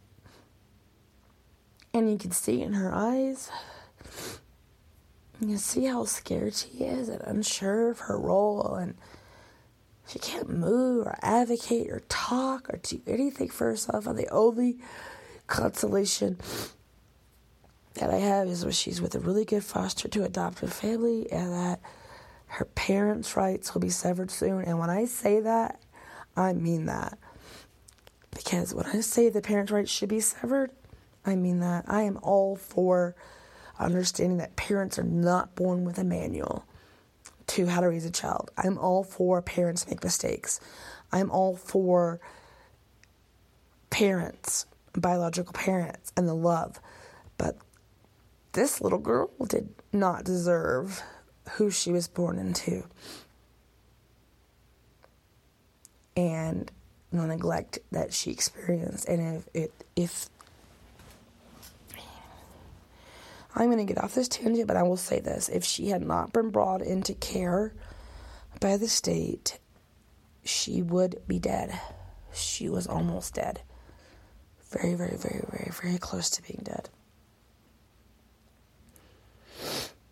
And 1.93 2.11
you 2.11 2.17
can 2.17 2.31
see 2.31 2.61
in 2.61 2.73
her 2.73 2.93
eyes 2.93 3.49
you 5.41 5.57
see 5.57 5.85
how 5.85 6.05
scared 6.05 6.53
she 6.53 6.69
is 6.83 7.09
and 7.09 7.21
unsure 7.21 7.89
of 7.91 7.99
her 7.99 8.17
role, 8.17 8.75
and 8.75 8.95
she 10.07 10.19
can't 10.19 10.49
move 10.49 11.07
or 11.07 11.17
advocate 11.21 11.89
or 11.89 12.01
talk 12.07 12.69
or 12.69 12.77
do 12.77 13.01
anything 13.05 13.49
for 13.49 13.65
herself. 13.65 14.07
And 14.07 14.17
the 14.17 14.29
only 14.29 14.77
consolation 15.47 16.37
that 17.95 18.09
I 18.09 18.17
have 18.17 18.47
is 18.47 18.63
when 18.63 18.73
she's 18.73 19.01
with 19.01 19.15
a 19.15 19.19
really 19.19 19.45
good 19.45 19.63
foster 19.63 20.07
to 20.07 20.23
adoptive 20.23 20.71
family, 20.71 21.31
and 21.31 21.51
that 21.51 21.81
her 22.47 22.65
parents' 22.65 23.35
rights 23.35 23.73
will 23.73 23.81
be 23.81 23.89
severed 23.89 24.31
soon. 24.31 24.61
And 24.61 24.79
when 24.79 24.89
I 24.89 25.05
say 25.05 25.41
that, 25.41 25.81
I 26.37 26.53
mean 26.53 26.85
that. 26.85 27.17
Because 28.35 28.75
when 28.75 28.85
I 28.85 28.99
say 28.99 29.29
the 29.29 29.41
parents' 29.41 29.71
rights 29.71 29.89
should 29.89 30.09
be 30.09 30.19
severed, 30.19 30.69
I 31.25 31.35
mean 31.35 31.61
that. 31.61 31.85
I 31.87 32.03
am 32.03 32.19
all 32.21 32.55
for 32.55 33.15
understanding 33.79 34.37
that 34.37 34.55
parents 34.55 34.99
are 34.99 35.03
not 35.03 35.55
born 35.55 35.83
with 35.83 35.97
a 35.97 36.03
manual 36.03 36.65
to 37.47 37.65
how 37.65 37.81
to 37.81 37.87
raise 37.87 38.05
a 38.05 38.11
child. 38.11 38.51
I'm 38.57 38.77
all 38.77 39.03
for 39.03 39.41
parents 39.41 39.87
make 39.87 40.03
mistakes. 40.03 40.59
I'm 41.11 41.31
all 41.31 41.55
for 41.55 42.19
parents, 43.89 44.65
biological 44.93 45.53
parents, 45.53 46.11
and 46.17 46.27
the 46.27 46.33
love. 46.33 46.79
But 47.37 47.57
this 48.51 48.81
little 48.81 48.99
girl 48.99 49.29
did 49.47 49.69
not 49.93 50.25
deserve 50.25 51.01
who 51.53 51.71
she 51.71 51.91
was 51.91 52.07
born 52.07 52.37
into. 52.37 52.83
And 56.17 56.71
the 57.17 57.27
neglect 57.27 57.79
that 57.91 58.13
she 58.13 58.31
experienced. 58.31 59.07
And 59.07 59.37
if, 59.37 59.47
if, 59.53 59.69
if 59.95 60.29
I'm 63.55 63.71
going 63.71 63.85
to 63.85 63.93
get 63.93 64.03
off 64.03 64.15
this 64.15 64.27
tangent, 64.27 64.67
but 64.67 64.77
I 64.77 64.83
will 64.83 64.97
say 64.97 65.19
this. 65.19 65.49
If 65.49 65.63
she 65.63 65.89
had 65.89 66.01
not 66.01 66.33
been 66.33 66.49
brought 66.49 66.81
into 66.81 67.13
care 67.13 67.73
by 68.59 68.77
the 68.77 68.87
state, 68.87 69.59
she 70.43 70.81
would 70.81 71.21
be 71.27 71.39
dead. 71.39 71.79
She 72.33 72.69
was 72.69 72.85
almost 72.85 73.33
dead. 73.33 73.61
Very, 74.69 74.95
very, 74.95 75.15
very, 75.17 75.43
very, 75.49 75.71
very 75.81 75.97
close 75.97 76.29
to 76.31 76.41
being 76.41 76.61
dead. 76.63 76.89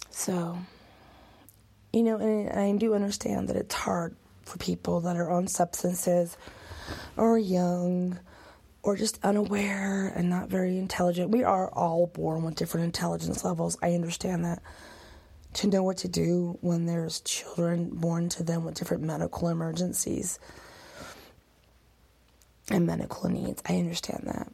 So, 0.09 0.57
you 1.91 2.03
know, 2.03 2.17
and 2.17 2.49
I 2.49 2.71
do 2.77 2.93
understand 2.93 3.49
that 3.49 3.57
it's 3.57 3.75
hard 3.75 4.15
for 4.43 4.57
people 4.57 5.01
that 5.01 5.17
are 5.17 5.29
on 5.29 5.47
substances 5.47 6.37
or 7.17 7.37
young 7.37 8.19
or 8.83 8.97
just 8.97 9.17
unaware 9.23 10.11
and 10.15 10.29
not 10.29 10.49
very 10.49 10.77
intelligent. 10.77 11.31
We 11.31 11.43
are 11.43 11.69
all 11.71 12.07
born 12.07 12.43
with 12.43 12.55
different 12.55 12.85
intelligence 12.85 13.43
levels. 13.43 13.77
I 13.81 13.93
understand 13.93 14.43
that. 14.45 14.61
To 15.57 15.67
know 15.67 15.83
what 15.83 15.97
to 15.97 16.07
do 16.07 16.57
when 16.61 16.87
there's 16.87 17.21
children 17.21 17.91
born 17.93 18.27
to 18.29 18.43
them 18.43 18.65
with 18.65 18.73
different 18.73 19.03
medical 19.03 19.49
emergencies 19.49 20.39
and 22.71 22.87
medical 22.87 23.29
needs. 23.29 23.61
I 23.69 23.77
understand 23.77 24.23
that. 24.25 24.51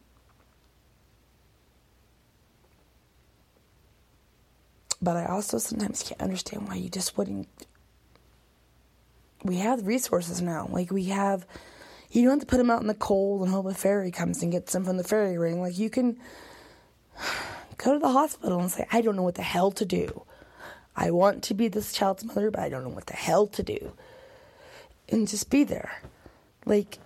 But 5.01 5.15
I 5.15 5.25
also 5.25 5.57
sometimes 5.57 6.03
can't 6.03 6.19
understand 6.19 6.67
why 6.67 6.75
you 6.75 6.89
just 6.89 7.17
wouldn't. 7.17 7.47
We 9.43 9.55
have 9.57 9.87
resources 9.87 10.41
now. 10.41 10.67
Like, 10.69 10.91
we 10.91 11.05
have. 11.05 11.47
You 12.11 12.23
don't 12.23 12.31
have 12.31 12.39
to 12.39 12.45
put 12.45 12.57
them 12.57 12.71
out 12.71 12.81
in 12.81 12.87
the 12.87 12.95
cold 12.95 13.41
and 13.41 13.51
hope 13.51 13.67
a 13.67 13.73
fairy 13.73 14.11
comes 14.11 14.41
and 14.41 14.51
gets 14.51 14.73
them 14.73 14.83
from 14.83 14.97
the 14.97 15.03
fairy 15.03 15.37
ring. 15.37 15.61
Like, 15.61 15.77
you 15.77 15.89
can 15.89 16.17
go 17.77 17.93
to 17.93 17.99
the 17.99 18.11
hospital 18.11 18.59
and 18.59 18.71
say, 18.71 18.87
I 18.91 19.01
don't 19.01 19.15
know 19.15 19.23
what 19.23 19.35
the 19.35 19.43
hell 19.43 19.71
to 19.71 19.85
do. 19.85 20.23
I 20.95 21.11
want 21.11 21.43
to 21.43 21.53
be 21.53 21.67
this 21.67 21.93
child's 21.93 22.25
mother, 22.25 22.51
but 22.51 22.61
I 22.61 22.69
don't 22.69 22.83
know 22.83 22.89
what 22.89 23.05
the 23.05 23.13
hell 23.13 23.47
to 23.47 23.63
do. 23.63 23.93
And 25.07 25.27
just 25.27 25.49
be 25.49 25.63
there. 25.63 26.01
Like, 26.65 26.97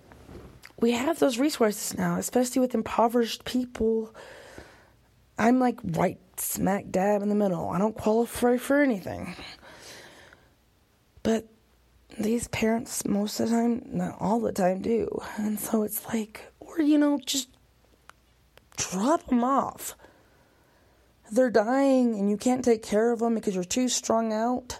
we 0.79 0.91
have 0.91 1.19
those 1.19 1.37
resources 1.37 1.97
now, 1.97 2.17
especially 2.17 2.61
with 2.61 2.73
impoverished 2.73 3.45
people. 3.45 4.13
I'm 5.37 5.59
like 5.59 5.79
right 5.83 6.19
smack 6.37 6.89
dab 6.89 7.21
in 7.21 7.29
the 7.29 7.35
middle. 7.35 7.69
I 7.69 7.77
don't 7.77 7.95
qualify 7.95 8.57
for 8.57 8.81
anything. 8.81 9.35
But 11.21 11.47
these 12.17 12.47
parents, 12.49 13.05
most 13.05 13.39
of 13.39 13.49
the 13.49 13.55
time, 13.55 13.83
not 13.87 14.17
all 14.19 14.39
the 14.39 14.51
time, 14.51 14.81
do. 14.81 15.21
And 15.37 15.59
so 15.59 15.83
it's 15.83 16.05
like, 16.05 16.51
or, 16.59 16.81
you 16.81 16.97
know, 16.97 17.19
just 17.25 17.49
drop 18.77 19.27
them 19.27 19.43
off. 19.43 19.95
They're 21.31 21.49
dying 21.49 22.15
and 22.15 22.29
you 22.29 22.37
can't 22.37 22.63
take 22.63 22.83
care 22.83 23.11
of 23.11 23.19
them 23.19 23.35
because 23.35 23.55
you're 23.55 23.63
too 23.63 23.89
strung 23.89 24.31
out. 24.31 24.79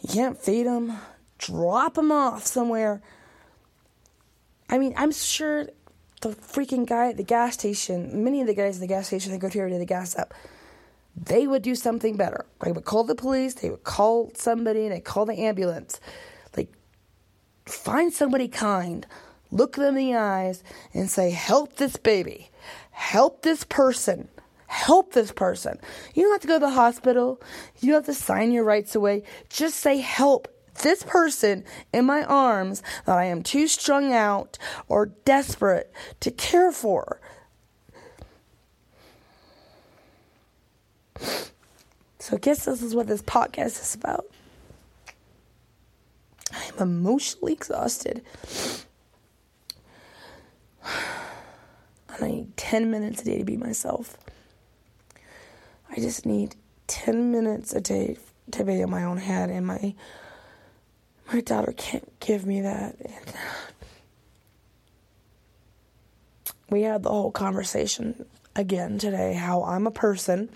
You 0.00 0.12
can't 0.12 0.38
feed 0.38 0.66
them. 0.66 0.98
Drop 1.38 1.94
them 1.94 2.12
off 2.12 2.46
somewhere. 2.46 3.00
I 4.68 4.78
mean, 4.78 4.94
I'm 4.96 5.12
sure 5.12 5.66
the 6.20 6.30
freaking 6.30 6.86
guy 6.86 7.08
at 7.08 7.16
the 7.16 7.24
gas 7.24 7.54
station, 7.54 8.24
many 8.24 8.40
of 8.40 8.46
the 8.46 8.54
guys 8.54 8.76
at 8.76 8.80
the 8.80 8.86
gas 8.86 9.08
station 9.08 9.32
that 9.32 9.38
go 9.38 9.48
to 9.48 9.78
the 9.78 9.84
gas 9.84 10.16
up, 10.16 10.34
they 11.16 11.46
would 11.46 11.62
do 11.62 11.74
something 11.74 12.16
better. 12.16 12.46
They 12.64 12.72
would 12.72 12.84
call 12.84 13.04
the 13.04 13.14
police, 13.14 13.54
they 13.54 13.70
would 13.70 13.84
call 13.84 14.32
somebody, 14.34 14.88
they 14.88 15.00
call 15.00 15.26
the 15.26 15.34
ambulance. 15.34 16.00
Find 17.66 18.12
somebody 18.12 18.48
kind, 18.48 19.06
look 19.50 19.76
them 19.76 19.96
in 19.96 20.06
the 20.06 20.16
eyes, 20.16 20.62
and 20.92 21.08
say, 21.08 21.30
Help 21.30 21.76
this 21.76 21.96
baby, 21.96 22.50
help 22.90 23.42
this 23.42 23.64
person. 23.64 24.28
Help 24.66 25.12
this 25.12 25.32
person. 25.32 25.78
You 26.14 26.22
don't 26.22 26.32
have 26.32 26.40
to 26.40 26.48
go 26.48 26.54
to 26.54 26.60
the 26.60 26.70
hospital. 26.70 27.42
You 27.80 27.92
don't 27.92 28.06
have 28.06 28.16
to 28.16 28.20
sign 28.20 28.52
your 28.52 28.64
rights 28.64 28.94
away. 28.94 29.22
Just 29.50 29.76
say 29.76 29.98
help 29.98 30.48
this 30.80 31.02
person 31.02 31.64
in 31.92 32.06
my 32.06 32.24
arms 32.24 32.82
that 33.04 33.18
I 33.18 33.24
am 33.24 33.42
too 33.42 33.68
strung 33.68 34.14
out 34.14 34.56
or 34.88 35.06
desperate 35.26 35.92
to 36.20 36.30
care 36.30 36.72
for. 36.72 37.20
So 42.18 42.36
I 42.36 42.38
guess 42.38 42.64
this 42.64 42.82
is 42.82 42.94
what 42.94 43.08
this 43.08 43.20
podcast 43.22 43.80
is 43.82 43.94
about. 43.94 44.26
I 46.78 46.82
am 46.82 46.88
emotionally 46.88 47.52
exhausted. 47.52 48.22
And 52.14 52.24
I 52.24 52.30
need 52.30 52.56
10 52.58 52.90
minutes 52.90 53.22
a 53.22 53.24
day 53.24 53.38
to 53.38 53.44
be 53.44 53.56
myself. 53.56 54.18
I 55.90 55.94
just 55.94 56.26
need 56.26 56.56
10 56.88 57.30
minutes 57.30 57.72
a 57.72 57.80
day 57.80 58.18
to 58.50 58.64
be 58.64 58.82
in 58.82 58.90
my 58.90 59.04
own 59.04 59.16
head 59.16 59.48
and 59.48 59.66
my 59.66 59.94
my 61.32 61.40
daughter 61.40 61.72
can't 61.72 62.20
give 62.20 62.44
me 62.44 62.60
that. 62.60 62.96
And 63.00 63.34
we 66.68 66.82
had 66.82 67.02
the 67.02 67.08
whole 67.08 67.30
conversation 67.30 68.26
again 68.54 68.98
today 68.98 69.32
how 69.32 69.62
I'm 69.64 69.86
a 69.86 69.90
person 69.90 70.50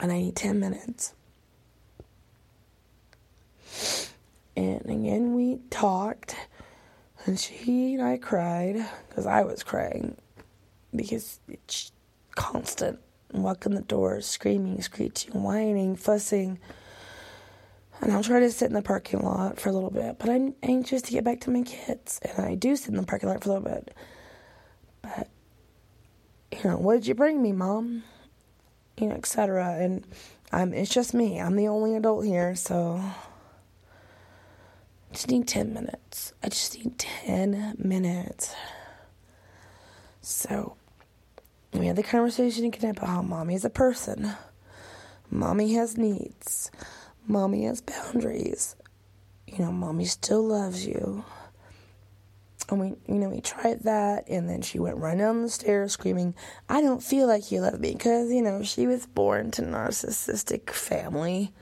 and 0.00 0.10
I 0.10 0.16
need 0.16 0.36
10 0.36 0.58
minutes. 0.58 1.12
And 4.56 4.84
again, 4.84 5.34
we 5.34 5.60
talked, 5.70 6.36
and 7.24 7.38
she 7.38 7.94
and 7.94 8.02
I 8.02 8.18
cried 8.18 8.86
because 9.08 9.26
I 9.26 9.42
was 9.42 9.62
crying 9.62 10.16
because 10.94 11.40
it's 11.48 11.92
constant 12.34 12.98
walking 13.32 13.74
the 13.74 13.80
door, 13.82 14.20
screaming, 14.20 14.80
screeching, 14.82 15.42
whining, 15.42 15.96
fussing. 15.96 16.58
And 18.00 18.12
I'll 18.12 18.22
try 18.22 18.40
to 18.40 18.50
sit 18.50 18.66
in 18.66 18.74
the 18.74 18.82
parking 18.82 19.20
lot 19.20 19.60
for 19.60 19.68
a 19.68 19.72
little 19.72 19.90
bit, 19.90 20.18
but 20.18 20.28
I'm 20.28 20.54
anxious 20.62 21.02
to 21.02 21.12
get 21.12 21.24
back 21.24 21.40
to 21.42 21.50
my 21.50 21.62
kids. 21.62 22.20
And 22.22 22.44
I 22.44 22.54
do 22.56 22.76
sit 22.76 22.88
in 22.88 22.96
the 22.96 23.04
parking 23.04 23.28
lot 23.28 23.42
for 23.42 23.50
a 23.50 23.54
little 23.54 23.70
bit. 23.70 23.94
But, 25.02 25.28
you 26.52 26.68
know, 26.68 26.76
what 26.76 26.94
did 26.94 27.06
you 27.06 27.14
bring 27.14 27.40
me, 27.40 27.52
Mom? 27.52 28.02
you 28.98 29.08
know, 29.08 29.14
etc. 29.14 29.76
And 29.78 30.04
I'm 30.52 30.72
it's 30.72 30.92
just 30.92 31.14
me. 31.14 31.40
I'm 31.40 31.56
the 31.56 31.68
only 31.68 31.94
adult 31.96 32.24
here, 32.24 32.54
so 32.54 33.02
I 35.12 35.14
just 35.14 35.28
need 35.28 35.46
10 35.46 35.74
minutes. 35.74 36.32
I 36.42 36.48
just 36.48 36.74
need 36.74 36.98
10 36.98 37.74
minutes. 37.76 38.54
So 40.22 40.74
we 41.74 41.86
had 41.86 41.96
the 41.96 42.02
conversation 42.02 42.64
again 42.64 42.92
about 42.92 43.08
how 43.08 43.20
mommy 43.20 43.54
is 43.54 43.66
a 43.66 43.68
person. 43.68 44.32
Mommy 45.30 45.74
has 45.74 45.98
needs. 45.98 46.70
Mommy 47.26 47.64
has 47.64 47.82
boundaries. 47.82 48.74
You 49.46 49.58
know, 49.58 49.70
mommy 49.70 50.06
still 50.06 50.46
loves 50.46 50.86
you. 50.86 51.26
And 52.70 52.80
we, 52.80 52.86
you 53.06 53.20
know, 53.20 53.28
we 53.28 53.42
tried 53.42 53.82
that, 53.82 54.26
and 54.30 54.48
then 54.48 54.62
she 54.62 54.78
went 54.78 54.96
running 54.96 55.18
down 55.18 55.42
the 55.42 55.50
stairs 55.50 55.92
screaming, 55.92 56.34
I 56.70 56.80
don't 56.80 57.02
feel 57.02 57.26
like 57.26 57.52
you 57.52 57.60
love 57.60 57.80
me, 57.80 57.92
because, 57.92 58.32
you 58.32 58.40
know, 58.40 58.62
she 58.62 58.86
was 58.86 59.04
born 59.04 59.50
to 59.50 59.62
narcissistic 59.62 60.70
family. 60.70 61.52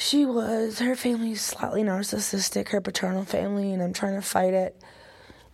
She 0.00 0.24
was. 0.24 0.78
Her 0.78 0.94
family's 0.94 1.40
slightly 1.40 1.82
narcissistic, 1.82 2.68
her 2.68 2.80
paternal 2.80 3.24
family, 3.24 3.72
and 3.72 3.82
I'm 3.82 3.92
trying 3.92 4.14
to 4.14 4.22
fight 4.22 4.54
it. 4.54 4.80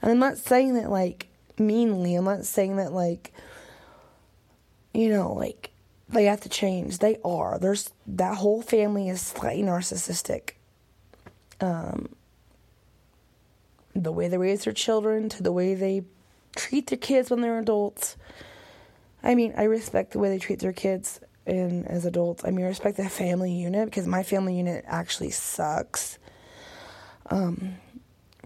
And 0.03 0.11
I'm 0.13 0.19
not 0.19 0.37
saying 0.37 0.75
that, 0.75 0.91
like, 0.91 1.29
meanly. 1.59 2.15
I'm 2.15 2.27
not 2.27 2.45
saying 2.45 2.77
that, 2.77 2.93
like, 2.93 3.33
you 4.93 5.09
know, 5.09 5.33
like, 5.33 5.71
they 6.11 6.25
have 6.25 6.43
to 6.43 6.51
change. 6.51 6.99
They 6.99 7.17
are. 7.25 7.59
There's, 7.59 7.91
that 8.07 8.37
whole 8.37 8.61
family 8.61 9.09
is 9.09 9.23
slightly 9.23 9.63
narcissistic. 9.63 10.51
Um, 11.63 12.15
the 13.95 14.13
way 14.13 14.29
they 14.29 14.37
raise 14.37 14.65
their 14.65 14.75
children 14.75 15.31
to 15.31 15.43
the 15.43 15.53
way 15.53 15.75
they 15.75 16.05
treat 16.55 16.89
their 16.89 16.99
kids 16.99 17.31
when 17.31 17.41
they're 17.41 17.59
adults. 17.59 18.19
I 19.23 19.35
mean, 19.35 19.55
I 19.57 19.63
respect 19.63 20.13
the 20.13 20.19
way 20.19 20.29
they 20.29 20.39
treat 20.39 20.59
their 20.59 20.75
kids 20.75 21.19
and 21.47 21.87
as 21.87 22.05
adults. 22.05 22.45
I 22.45 22.51
mean, 22.51 22.65
respect 22.65 22.97
the 22.97 23.09
family 23.09 23.53
unit 23.53 23.87
because 23.87 24.07
my 24.07 24.23
family 24.23 24.57
unit 24.57 24.85
actually 24.87 25.31
sucks. 25.31 26.19
Um, 27.27 27.77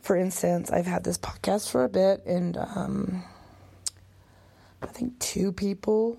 for 0.00 0.16
instance, 0.16 0.70
I've 0.70 0.86
had 0.86 1.04
this 1.04 1.18
podcast 1.18 1.70
for 1.70 1.84
a 1.84 1.88
bit, 1.88 2.24
and 2.24 2.56
um, 2.56 3.24
I 4.82 4.86
think 4.86 5.18
two 5.18 5.52
people 5.52 6.18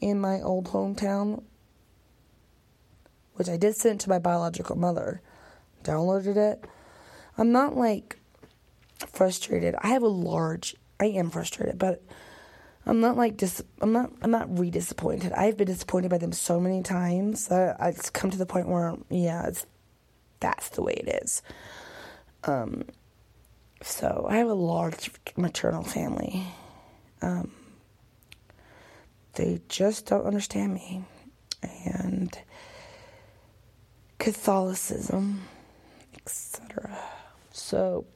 in 0.00 0.20
my 0.20 0.40
old 0.40 0.66
hometown, 0.66 1.42
which 3.34 3.48
I 3.48 3.56
did 3.56 3.76
send 3.76 4.00
to 4.00 4.08
my 4.08 4.18
biological 4.18 4.76
mother, 4.76 5.20
downloaded 5.82 6.36
it. 6.36 6.64
I'm 7.38 7.52
not 7.52 7.76
like 7.76 8.18
frustrated. 9.12 9.74
I 9.82 9.88
have 9.88 10.02
a 10.02 10.08
large. 10.08 10.76
I 10.98 11.06
am 11.06 11.30
frustrated, 11.30 11.78
but 11.78 12.02
I'm 12.86 13.00
not 13.00 13.16
like 13.16 13.36
dis. 13.36 13.62
I'm 13.80 13.92
not. 13.92 14.12
I'm 14.22 14.30
not 14.30 14.58
re 14.58 14.70
disappointed. 14.70 15.32
I've 15.32 15.56
been 15.56 15.66
disappointed 15.66 16.10
by 16.10 16.18
them 16.18 16.32
so 16.32 16.60
many 16.60 16.82
times 16.82 17.48
that 17.48 17.76
it's 17.80 18.10
come 18.10 18.30
to 18.30 18.38
the 18.38 18.46
point 18.46 18.68
where 18.68 18.94
yeah, 19.10 19.46
it's 19.46 19.66
that's 20.40 20.68
the 20.70 20.82
way 20.82 20.92
it 20.92 21.22
is. 21.24 21.42
Um. 22.44 22.84
So 23.82 24.26
I 24.28 24.36
have 24.36 24.48
a 24.48 24.54
large 24.54 25.10
maternal 25.36 25.82
family. 25.82 26.46
Um. 27.22 27.50
They 29.34 29.60
just 29.68 30.06
don't 30.06 30.24
understand 30.24 30.72
me, 30.72 31.04
and 31.84 32.38
Catholicism, 34.18 35.42
etc. 36.16 36.96
So, 37.52 38.06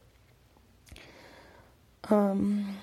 um, 2.09 2.79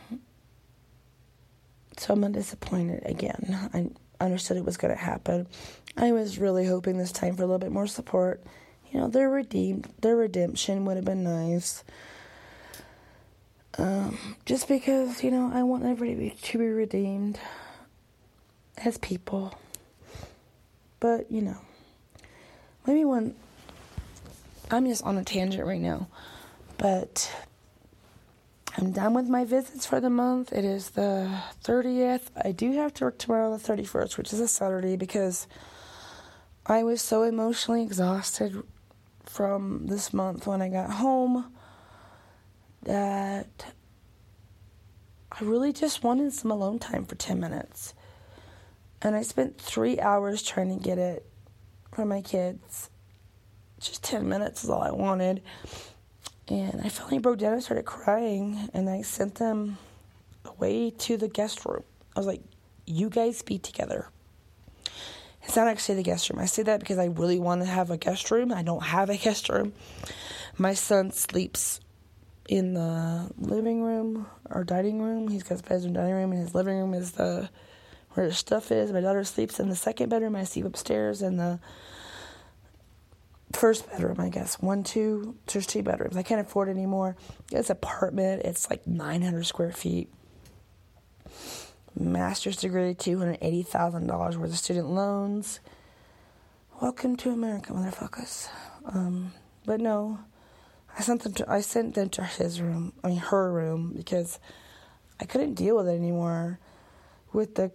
so 1.98 2.14
I'm 2.14 2.32
disappointed 2.32 3.04
again. 3.06 3.70
I 3.74 4.24
understood 4.24 4.58
it 4.58 4.66
was 4.66 4.78
going 4.78 4.94
to 4.94 5.02
happen. 5.02 5.48
I 5.96 6.12
was 6.12 6.38
really 6.38 6.66
hoping 6.66 6.98
this 6.98 7.12
time 7.12 7.36
for 7.36 7.44
a 7.44 7.46
little 7.46 7.60
bit 7.60 7.72
more 7.72 7.88
support. 7.88 8.44
You 8.92 9.00
know, 9.00 9.08
their 9.08 9.30
redeemed, 9.30 9.88
their 10.02 10.16
redemption 10.16 10.86
would 10.86 10.96
have 10.96 11.06
been 11.06 11.24
nice. 11.24 11.84
Um, 13.78 14.18
just 14.46 14.68
because 14.68 15.24
you 15.24 15.32
know, 15.32 15.52
I 15.54 15.64
want 15.64 15.84
everybody 15.86 16.30
to 16.30 16.36
be, 16.36 16.42
to 16.42 16.58
be 16.58 16.68
redeemed 16.68 17.40
as 18.78 18.98
people. 18.98 19.58
But 21.00 21.32
you 21.32 21.42
know, 21.42 21.58
maybe 22.86 23.06
when 23.06 23.36
I'm 24.72 24.86
just 24.86 25.04
on 25.04 25.18
a 25.18 25.24
tangent 25.24 25.66
right 25.66 25.82
now, 25.82 26.08
but 26.78 27.32
I'm 28.78 28.92
done 28.92 29.16
with 29.16 29.28
my 29.28 29.44
visits 29.44 29.86
for 29.86 30.00
the 30.00 30.10
month. 30.10 30.54
It 30.54 30.64
is 30.64 30.92
the 30.92 31.30
30th. 31.64 32.30
I 32.44 32.52
do 32.52 32.74
have 32.74 32.94
to 32.96 33.06
work 33.06 33.18
tomorrow, 33.18 33.58
the 33.58 33.64
31st, 33.64 34.18
which 34.18 34.32
is 34.32 34.40
a 34.40 34.48
Saturday, 34.48 34.96
because 34.96 35.48
I 36.66 36.84
was 36.84 37.02
so 37.02 37.24
emotionally 37.24 37.82
exhausted 37.82 38.62
from 39.24 39.88
this 39.88 40.14
month 40.14 40.46
when 40.46 40.62
I 40.62 40.70
got 40.70 40.92
home 40.92 41.52
that 42.84 43.74
I 45.32 45.44
really 45.44 45.74
just 45.74 46.04
wanted 46.04 46.34
some 46.34 46.52
alone 46.52 46.78
time 46.78 47.06
for 47.06 47.16
10 47.16 47.40
minutes. 47.40 47.96
And 49.02 49.16
I 49.16 49.24
spent 49.24 49.60
three 49.60 50.00
hours 50.00 50.44
trying 50.44 50.78
to 50.78 50.84
get 50.84 51.00
it 51.00 51.26
for 51.92 52.06
my 52.06 52.22
kids 52.22 52.92
just 53.80 54.04
10 54.04 54.28
minutes 54.28 54.64
is 54.64 54.70
all 54.70 54.82
I 54.82 54.92
wanted. 54.92 55.42
And 56.50 56.82
I 56.82 56.90
finally 56.90 57.20
broke 57.20 57.40
down 57.40 57.54
and 57.54 57.64
started 57.64 57.86
crying. 57.86 58.70
And 58.74 58.90
I 58.90 59.02
sent 59.02 59.36
them 59.36 59.78
away 60.46 60.92
to 60.92 61.18
the 61.18 61.28
guest 61.28 61.66
room. 61.66 61.84
I 62.16 62.20
was 62.20 62.28
like, 62.28 62.42
you 62.86 63.10
guys 63.10 63.42
be 63.42 63.60
together. 63.60 64.10
It's 65.44 65.56
not 65.56 65.68
actually 65.68 65.96
the 65.96 66.04
guest 66.04 66.30
room. 66.30 66.40
I 66.40 66.46
say 66.46 66.64
that 66.64 66.80
because 66.80 66.98
I 66.98 67.06
really 67.06 67.40
want 67.40 67.62
to 67.62 67.68
have 67.68 67.90
a 67.90 67.98
guest 67.98 68.32
room. 68.32 68.52
I 68.52 68.64
don't 68.64 68.84
have 68.84 69.10
a 69.10 69.18
guest 69.18 69.50
room. 69.50 69.74
My 70.58 70.74
son 70.74 71.12
sleeps 71.12 71.80
in 72.50 72.74
the 72.74 73.30
living 73.38 73.82
room 73.82 74.28
or 74.50 74.64
dining 74.64 75.02
room. 75.02 75.28
He's 75.28 75.44
got 75.44 75.52
his 75.52 75.62
bedroom, 75.62 75.94
dining 75.94 76.14
room, 76.14 76.32
and 76.32 76.42
his 76.42 76.56
living 76.56 76.78
room 76.78 76.94
is 76.94 77.12
the 77.14 77.50
where 78.12 78.26
his 78.26 78.38
stuff 78.38 78.72
is. 78.72 78.92
My 78.92 79.02
daughter 79.02 79.24
sleeps 79.24 79.60
in 79.60 79.70
the 79.70 79.76
second 79.76 80.10
bedroom. 80.10 80.36
I 80.36 80.44
sleep 80.44 80.66
upstairs 80.66 81.22
in 81.22 81.38
the 81.38 81.60
first 83.54 83.90
bedroom, 83.90 84.20
I 84.20 84.30
guess. 84.30 84.60
One, 84.60 84.84
two, 84.84 85.36
there's 85.48 85.68
two 85.68 85.84
bedrooms. 85.84 86.18
I 86.18 86.24
can't 86.24 86.42
afford 86.42 86.70
anymore. 86.70 87.16
It's 87.52 87.70
apartment. 87.70 88.44
It's 88.44 88.70
like 88.70 88.86
900 88.86 89.46
square 89.46 89.72
feet. 89.72 90.10
Master's 92.00 92.58
degree, 92.58 92.94
$280,000 92.94 94.36
worth 94.36 94.52
of 94.52 94.58
student 94.58 94.90
loans. 94.90 95.60
Welcome 96.82 97.16
to 97.18 97.32
America, 97.32 97.74
motherfuckers. 97.74 98.50
Um, 98.86 99.34
but 99.66 99.82
no, 99.82 100.20
I 100.98 101.02
sent 101.02 101.24
them 101.24 101.34
to 101.34 101.52
I 101.52 101.62
sent 101.62 101.96
them 101.96 102.10
to 102.10 102.24
his 102.24 102.62
room. 102.62 102.94
I 103.04 103.10
mean 103.10 103.18
her 103.18 103.52
room 103.52 103.94
because 103.96 104.40
I 105.20 105.26
couldn't 105.26 105.56
deal 105.56 105.76
with 105.76 105.88
it 105.88 105.96
anymore. 105.96 106.60
With 107.34 107.56
the 107.56 107.72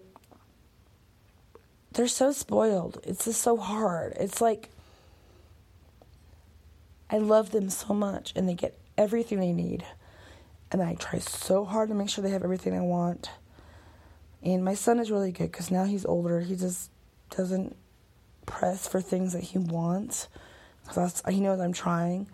they're 1.92 2.08
so 2.08 2.32
spoiled. 2.32 3.00
It's 3.04 3.26
just 3.26 3.42
so 3.42 3.56
hard. 3.56 4.14
It's 4.16 4.40
like 4.40 4.70
I 7.12 7.18
love 7.18 7.50
them 7.50 7.68
so 7.68 7.92
much 7.92 8.32
and 8.34 8.48
they 8.48 8.54
get 8.54 8.78
everything 8.96 9.38
they 9.38 9.52
need. 9.52 9.84
And 10.70 10.82
I 10.82 10.94
try 10.94 11.18
so 11.18 11.66
hard 11.66 11.90
to 11.90 11.94
make 11.94 12.08
sure 12.08 12.24
they 12.24 12.30
have 12.30 12.42
everything 12.42 12.74
I 12.74 12.80
want. 12.80 13.30
And 14.42 14.64
my 14.64 14.74
son 14.74 14.98
is 14.98 15.10
really 15.10 15.30
good 15.30 15.52
because 15.52 15.70
now 15.70 15.84
he's 15.84 16.06
older. 16.06 16.40
He 16.40 16.56
just 16.56 16.90
doesn't 17.28 17.76
press 18.46 18.88
for 18.88 19.02
things 19.02 19.34
that 19.34 19.42
he 19.42 19.58
wants 19.58 20.28
because 20.86 21.22
he 21.28 21.40
knows 21.40 21.60
I'm 21.60 21.74
trying. 21.74 22.28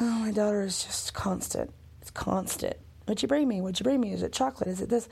Oh, 0.00 0.04
my 0.04 0.32
daughter 0.32 0.62
is 0.62 0.84
just 0.84 1.14
constant. 1.14 1.72
It's 2.02 2.10
constant. 2.10 2.76
What'd 3.06 3.22
you 3.22 3.28
bring 3.28 3.46
me? 3.46 3.60
What'd 3.60 3.78
you 3.78 3.84
bring 3.84 4.00
me? 4.00 4.12
Is 4.12 4.22
it 4.22 4.32
chocolate? 4.32 4.68
Is 4.68 4.80
it 4.80 4.88
this? 4.88 5.08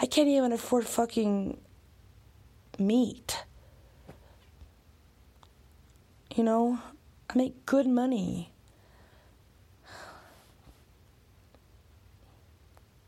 I 0.00 0.06
can't 0.06 0.28
even 0.28 0.52
afford 0.52 0.86
fucking 0.86 1.58
meat. 2.78 3.44
You 6.34 6.42
know? 6.44 6.78
I 7.32 7.38
make 7.38 7.64
good 7.64 7.86
money 7.86 8.50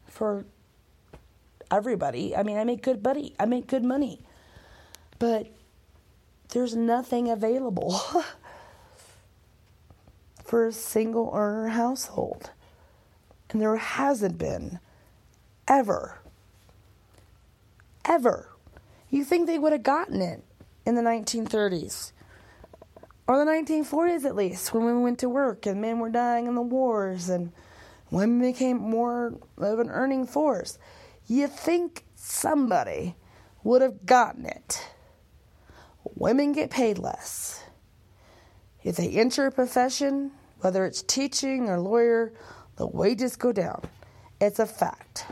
for 0.07 0.47
everybody. 1.71 2.35
I 2.35 2.43
mean, 2.43 2.57
I 2.57 2.65
make 2.65 2.83
good 2.83 3.03
money. 3.03 3.35
I 3.39 3.45
make 3.45 3.67
good 3.67 3.85
money. 3.85 4.21
But 5.19 5.49
there's 6.51 6.75
nothing 6.75 7.29
available 7.29 8.01
for 10.45 10.67
a 10.67 10.73
single 10.73 11.31
earner 11.35 11.69
household. 11.69 12.51
And 13.51 13.61
there 13.61 13.77
hasn't 13.77 14.39
been 14.39 14.79
ever. 15.69 16.19
Ever. 18.07 18.49
You 19.11 19.23
think 19.23 19.47
they 19.47 19.59
would 19.59 19.73
have 19.73 19.83
gotten 19.83 20.23
it 20.23 20.43
in 20.87 20.95
the 20.95 21.03
1930s 21.03 22.13
or 23.27 23.39
the 23.39 23.51
1940s 23.51 24.25
at 24.25 24.37
least, 24.37 24.73
when 24.73 24.85
women 24.85 25.03
went 25.03 25.19
to 25.21 25.29
work 25.29 25.67
and 25.67 25.81
men 25.81 25.99
were 25.99 26.11
dying 26.11 26.47
in 26.47 26.55
the 26.55 26.63
wars 26.63 27.29
and 27.29 27.53
women 28.11 28.41
became 28.41 28.77
more 28.77 29.39
of 29.57 29.79
an 29.79 29.89
earning 29.91 30.27
force. 30.27 30.79
You 31.27 31.47
think 31.47 32.05
somebody 32.15 33.17
would 33.63 33.81
have 33.81 34.05
gotten 34.05 34.45
it. 34.45 34.87
Women 36.17 36.53
get 36.53 36.71
paid 36.71 36.99
less. 36.99 37.65
If 38.83 38.97
they 38.97 39.09
enter 39.09 39.47
a 39.47 39.51
profession, 39.51 40.33
whether 40.61 40.85
it's 40.85 41.03
teaching 41.03 41.71
or 41.71 41.81
lawyer, 41.81 42.35
the 42.77 42.87
wages 42.87 43.37
go 43.37 43.53
down. 43.53 43.83
It's 44.41 44.59
a 44.59 44.67
fact. 44.67 45.27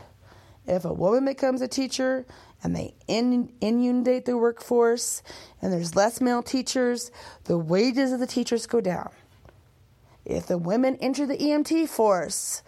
If 0.65 0.85
a 0.85 0.93
woman 0.93 1.25
becomes 1.25 1.61
a 1.61 1.67
teacher 1.67 2.25
and 2.63 2.75
they 2.75 2.93
inundate 3.07 4.25
the 4.25 4.37
workforce 4.37 5.21
and 5.61 5.71
there's 5.71 5.95
less 5.95 6.21
male 6.21 6.41
teachers, 6.41 7.11
the 7.43 7.57
wages 7.57 8.11
of 8.13 8.19
the 8.19 8.27
teachers 8.27 8.65
go 8.65 8.79
down. 8.79 9.11
If 10.25 10.47
the 10.47 10.57
women 10.57 10.97
enter 11.01 11.25
the 11.25 11.37
EMT 11.37 11.89
force 11.89 12.63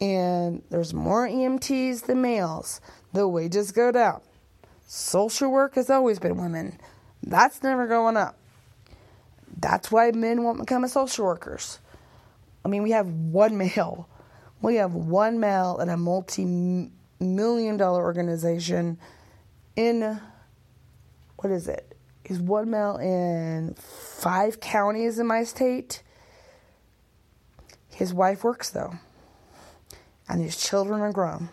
and 0.00 0.62
there's 0.70 0.94
more 0.94 1.28
EMTs 1.28 2.06
than 2.06 2.22
males, 2.22 2.80
the 3.12 3.28
wages 3.28 3.72
go 3.72 3.92
down. 3.92 4.22
Social 4.86 5.50
work 5.50 5.74
has 5.74 5.90
always 5.90 6.18
been 6.18 6.38
women. 6.38 6.78
That's 7.22 7.62
never 7.62 7.86
going 7.86 8.16
up. 8.16 8.36
That's 9.60 9.90
why 9.90 10.10
men 10.12 10.44
won't 10.44 10.60
become 10.60 10.86
social 10.88 11.26
workers. 11.26 11.78
I 12.64 12.68
mean, 12.68 12.82
we 12.82 12.92
have 12.92 13.06
one 13.06 13.58
male. 13.58 14.08
We 14.62 14.76
have 14.76 14.94
one 14.94 15.38
male 15.40 15.78
in 15.80 15.88
a 15.88 15.96
multi 15.96 16.90
million 17.20 17.76
dollar 17.76 18.02
organization 18.02 18.98
in 19.78 20.20
what 21.36 21.52
is 21.52 21.68
it? 21.68 21.96
He's 22.24 22.40
one 22.40 22.68
male 22.68 22.96
in 22.96 23.74
five 23.74 24.58
counties 24.58 25.20
in 25.20 25.26
my 25.28 25.44
state. 25.44 26.02
His 27.88 28.12
wife 28.12 28.42
works 28.42 28.70
though, 28.70 28.94
and 30.28 30.42
his 30.42 30.56
children 30.56 31.00
are 31.00 31.12
grown. 31.12 31.48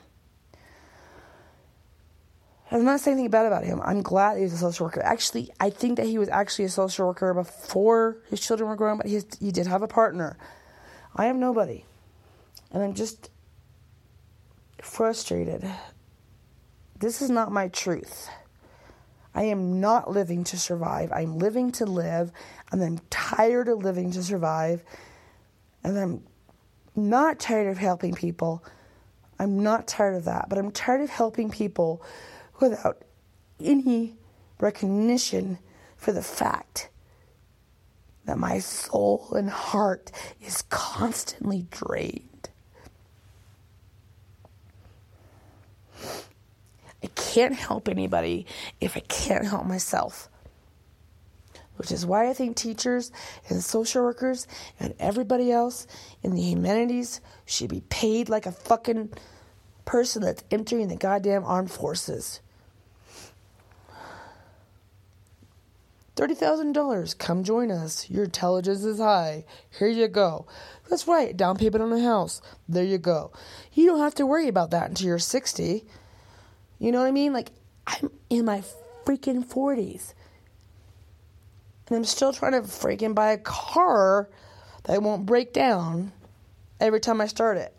I'm 2.71 2.83
not 2.83 2.99
saying 2.99 3.15
anything 3.17 3.29
bad 3.29 3.45
about 3.45 3.63
him. 3.63 3.79
I'm 3.83 4.01
glad 4.01 4.39
he's 4.39 4.53
a 4.53 4.57
social 4.57 4.87
worker. 4.87 5.03
Actually, 5.03 5.51
I 5.59 5.69
think 5.69 5.97
that 5.97 6.07
he 6.07 6.17
was 6.17 6.27
actually 6.29 6.65
a 6.65 6.69
social 6.69 7.05
worker 7.05 7.31
before 7.31 8.17
his 8.31 8.41
children 8.41 8.67
were 8.67 8.75
grown, 8.75 8.97
but 8.97 9.05
he, 9.05 9.21
he 9.39 9.51
did 9.51 9.67
have 9.67 9.83
a 9.83 9.87
partner. 9.87 10.35
I 11.15 11.27
have 11.27 11.35
nobody. 11.35 11.85
And 12.71 12.81
I'm 12.81 12.95
just 12.95 13.29
frustrated 14.81 15.63
this 16.99 17.21
is 17.21 17.29
not 17.29 17.51
my 17.51 17.67
truth. 17.67 18.29
I 19.33 19.43
am 19.43 19.81
not 19.81 20.09
living 20.09 20.45
to 20.45 20.57
survive. 20.57 21.11
I'm 21.11 21.37
living 21.37 21.71
to 21.73 21.85
live, 21.85 22.31
and 22.71 22.81
I'm 22.81 22.99
tired 23.09 23.67
of 23.67 23.79
living 23.79 24.11
to 24.11 24.23
survive. 24.23 24.83
And 25.83 25.97
I'm 25.99 26.23
not 26.95 27.39
tired 27.39 27.67
of 27.67 27.77
helping 27.77 28.13
people. 28.13 28.63
I'm 29.37 29.61
not 29.61 29.87
tired 29.87 30.15
of 30.15 30.25
that, 30.25 30.47
but 30.47 30.57
I'm 30.57 30.71
tired 30.71 31.01
of 31.01 31.09
helping 31.09 31.49
people 31.51 32.01
without 32.61 33.03
any 33.59 34.15
recognition 34.59 35.59
for 35.97 36.13
the 36.13 36.21
fact 36.21 36.89
that 38.23 38.37
my 38.37 38.59
soul 38.59 39.33
and 39.35 39.49
heart 39.49 40.11
is 40.41 40.61
constantly 40.63 41.67
drained. 41.69 42.34
I 47.05 47.09
can't 47.13 47.53
help 47.53 47.87
anybody 47.87 48.47
if 48.81 48.97
I 48.97 49.01
can't 49.01 49.45
help 49.45 49.65
myself. 49.67 50.27
which 51.77 51.91
is 51.91 52.05
why 52.05 52.29
I 52.29 52.33
think 52.33 52.55
teachers 52.55 53.11
and 53.49 53.63
social 53.63 54.03
workers 54.03 54.47
and 54.79 54.93
everybody 54.99 55.51
else 55.51 55.87
in 56.23 56.33
the 56.33 56.41
humanities 56.41 57.21
should 57.45 57.69
be 57.69 57.81
paid 57.89 58.29
like 58.29 58.45
a 58.45 58.51
fucking 58.51 59.11
person 59.83 60.21
that's 60.23 60.43
entering 60.49 60.87
the 60.87 60.95
goddamn 60.95 61.43
armed 61.43 61.71
forces. 61.71 62.41
$30,000. 66.15 67.17
Come 67.17 67.43
join 67.43 67.69
us. 67.69 68.09
Your 68.09 68.23
intelligence 68.23 68.85
is 68.85 68.99
high. 68.99 69.43
Here 69.77 69.89
you 69.89 70.07
go. 70.07 70.47
That's 70.89 71.09
right. 71.09 71.35
Down 71.35 71.57
payment 71.57 71.83
on 71.83 71.91
a 71.91 72.01
house. 72.01 72.41
There 72.69 72.85
you 72.85 72.97
go. 72.97 73.33
You 73.73 73.85
don't 73.85 73.99
have 73.99 74.15
to 74.15 74.25
worry 74.25 74.47
about 74.47 74.71
that 74.71 74.87
until 74.87 75.07
you're 75.07 75.19
60. 75.19 75.85
You 76.79 76.91
know 76.91 76.99
what 76.99 77.07
I 77.07 77.11
mean? 77.11 77.33
Like, 77.33 77.51
I'm 77.87 78.11
in 78.29 78.45
my 78.45 78.63
freaking 79.05 79.45
40s. 79.45 80.13
And 81.87 81.97
I'm 81.97 82.05
still 82.05 82.33
trying 82.33 82.53
to 82.53 82.61
freaking 82.61 83.13
buy 83.13 83.31
a 83.31 83.37
car 83.37 84.29
that 84.83 85.01
won't 85.01 85.25
break 85.25 85.53
down 85.53 86.11
every 86.79 86.99
time 86.99 87.21
I 87.21 87.27
start 87.27 87.57
it. 87.57 87.73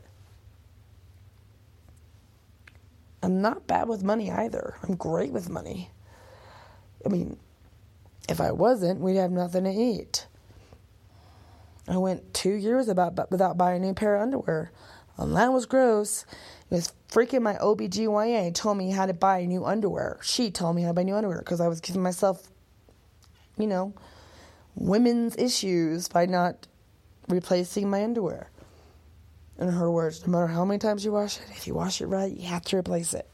I'm 3.23 3.43
not 3.43 3.67
bad 3.67 3.89
with 3.89 4.05
money 4.05 4.31
either. 4.31 4.77
I'm 4.83 4.95
great 4.95 5.33
with 5.33 5.49
money. 5.49 5.91
I 7.05 7.09
mean, 7.09 7.37
if 8.29 8.41
I 8.41 8.53
wasn't, 8.53 9.01
we'd 9.01 9.17
have 9.17 9.33
nothing 9.33 9.65
to 9.65 9.71
eat. 9.71 10.27
I 11.89 11.97
went 11.97 12.35
two 12.35 12.53
years 12.53 12.89
about 12.89 13.31
without 13.31 13.57
buying 13.57 13.83
a 13.83 13.87
new 13.87 13.95
pair 13.95 14.17
of 14.17 14.23
underwear. 14.23 14.71
And 15.19 15.37
that 15.37 15.53
was 15.53 15.67
gross. 15.67 16.25
It 16.71 16.75
was 16.75 16.93
freaking 17.09 17.43
my 17.43 17.55
OBGYN 17.55 18.55
told 18.55 18.77
me 18.77 18.91
how 18.91 19.07
to 19.07 19.15
buy 19.15 19.45
new 19.45 19.65
underwear. 19.65 20.19
She 20.23 20.51
told 20.51 20.77
me 20.77 20.83
how 20.83 20.89
to 20.89 20.95
buy 20.95 21.05
new 21.05 21.15
underwear 21.15 21.39
because 21.39 21.61
I 21.61 21.69
was 21.69 21.81
giving 21.81 22.03
myself, 22.03 22.49
you 23.57 23.67
know, 23.67 23.95
women's 24.75 25.37
issues 25.37 26.09
by 26.09 26.27
not 26.27 26.67
replacing 27.29 27.89
my 27.89 28.05
underwear. 28.05 28.51
In 29.59 29.69
her 29.69 29.91
words, 29.91 30.27
no 30.27 30.33
matter 30.33 30.49
how 30.49 30.67
many 30.67 30.79
times 30.79 31.03
you 31.05 31.13
wash 31.13 31.39
it, 31.39 31.47
if 31.51 31.67
you 31.67 31.73
wash 31.73 32.03
it 32.03 32.07
right, 32.07 32.31
you 32.31 32.47
have 32.47 32.65
to 32.67 32.77
replace 32.77 33.15
it. 33.15 33.27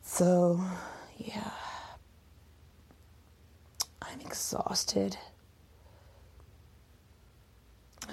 So, 0.00 0.58
yeah. 1.18 1.50
I'm 4.00 4.20
exhausted. 4.20 5.18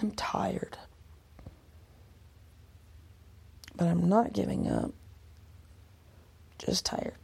I'm 0.02 0.12
tired. 0.12 0.78
But 3.80 3.88
I'm 3.88 4.10
not 4.10 4.34
giving 4.34 4.70
up. 4.70 4.92
Just 6.58 6.86
tired. 6.86 7.16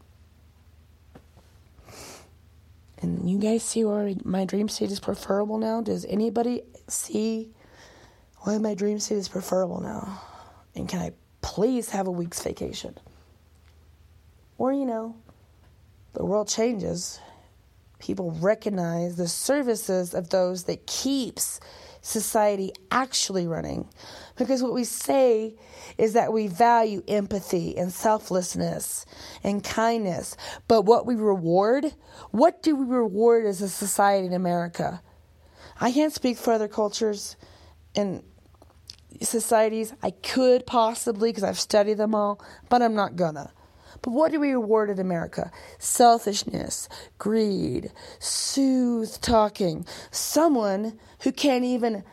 And 3.02 3.30
you 3.30 3.38
guys 3.38 3.62
see 3.62 3.84
where 3.84 4.14
my 4.24 4.46
dream 4.46 4.70
state 4.70 4.90
is 4.90 5.02
preferable 5.02 5.58
now? 5.58 5.82
Does 5.82 6.06
anybody 6.06 6.64
see 6.88 7.50
why 8.38 8.58
my 8.58 8.74
dream 8.74 9.00
state 9.00 9.18
is 9.18 9.28
preferable 9.28 9.82
now? 9.82 10.22
And 10.76 10.88
can 10.88 11.02
I 11.02 11.12
please 11.42 11.90
have 11.90 12.08
a 12.08 12.12
week's 12.12 12.42
vacation? 12.42 12.98
Or, 14.58 14.72
you 14.72 14.86
know, 14.86 15.18
the 16.14 16.24
world 16.24 16.48
changes. 16.48 17.20
People 18.00 18.32
recognize 18.32 19.18
the 19.18 19.28
services 19.28 20.14
of 20.14 20.30
those 20.30 20.64
that 20.64 20.88
keeps 20.88 21.60
society 22.06 22.72
actually 22.92 23.48
running. 23.48 23.90
Because 24.38 24.62
what 24.62 24.74
we 24.74 24.84
say 24.84 25.56
is 25.98 26.14
that 26.14 26.32
we 26.32 26.48
value 26.48 27.02
empathy 27.08 27.76
and 27.76 27.92
selflessness 27.92 29.06
and 29.44 29.64
kindness. 29.64 30.38
But 30.68 30.84
what 30.84 31.08
we 31.08 31.16
reward, 31.16 31.96
what 32.30 32.62
do 32.62 32.76
we 32.76 32.86
reward 32.86 33.46
as 33.46 33.62
a 33.62 33.70
society 33.70 34.28
in 34.28 34.34
America? 34.34 35.02
I 35.82 35.92
can't 35.92 36.14
speak 36.14 36.38
for 36.38 36.54
other 36.54 36.68
cultures 36.68 37.38
and 37.96 38.24
societies. 39.22 39.94
I 40.04 40.12
could 40.12 40.68
possibly 40.68 41.32
because 41.32 41.44
I've 41.44 41.60
studied 41.60 41.98
them 41.98 42.14
all, 42.14 42.40
but 42.70 42.84
I'm 42.84 42.94
not 42.94 43.16
gonna. 43.16 43.52
But 44.06 44.12
what 44.12 44.32
do 44.32 44.40
we 44.40 44.52
reward 44.52 44.92
in 44.92 45.00
America? 45.00 45.52
Selfishness, 45.80 46.88
greed, 47.18 47.92
soothe 48.20 49.20
talking. 49.20 49.84
Someone 50.12 51.00
who 51.22 51.32
can't 51.32 51.64
even 51.66 52.04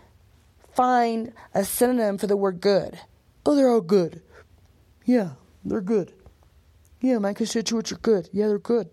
find 0.75 1.35
a 1.53 1.67
synonym 1.67 2.17
for 2.17 2.27
the 2.27 2.37
word 2.37 2.63
good. 2.63 2.99
Oh, 3.45 3.55
they're 3.55 3.69
all 3.69 3.83
good. 3.83 4.23
Yeah, 5.05 5.33
they're 5.67 5.83
good. 5.83 6.15
Yeah, 7.03 7.19
my 7.19 7.35
constituents 7.35 7.93
are 7.93 7.99
good. 7.99 8.31
Yeah, 8.33 8.49
they're 8.49 8.59
good. 8.59 8.89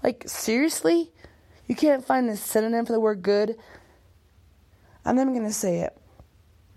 Like, 0.00 0.22
seriously? 0.28 1.10
You 1.66 1.74
can't 1.74 2.06
find 2.06 2.30
a 2.30 2.36
synonym 2.36 2.86
for 2.86 2.92
the 2.92 3.00
word 3.00 3.22
good? 3.22 3.56
I'm 5.04 5.16
not 5.16 5.26
going 5.26 5.42
to 5.42 5.52
say 5.52 5.80
it. 5.80 5.98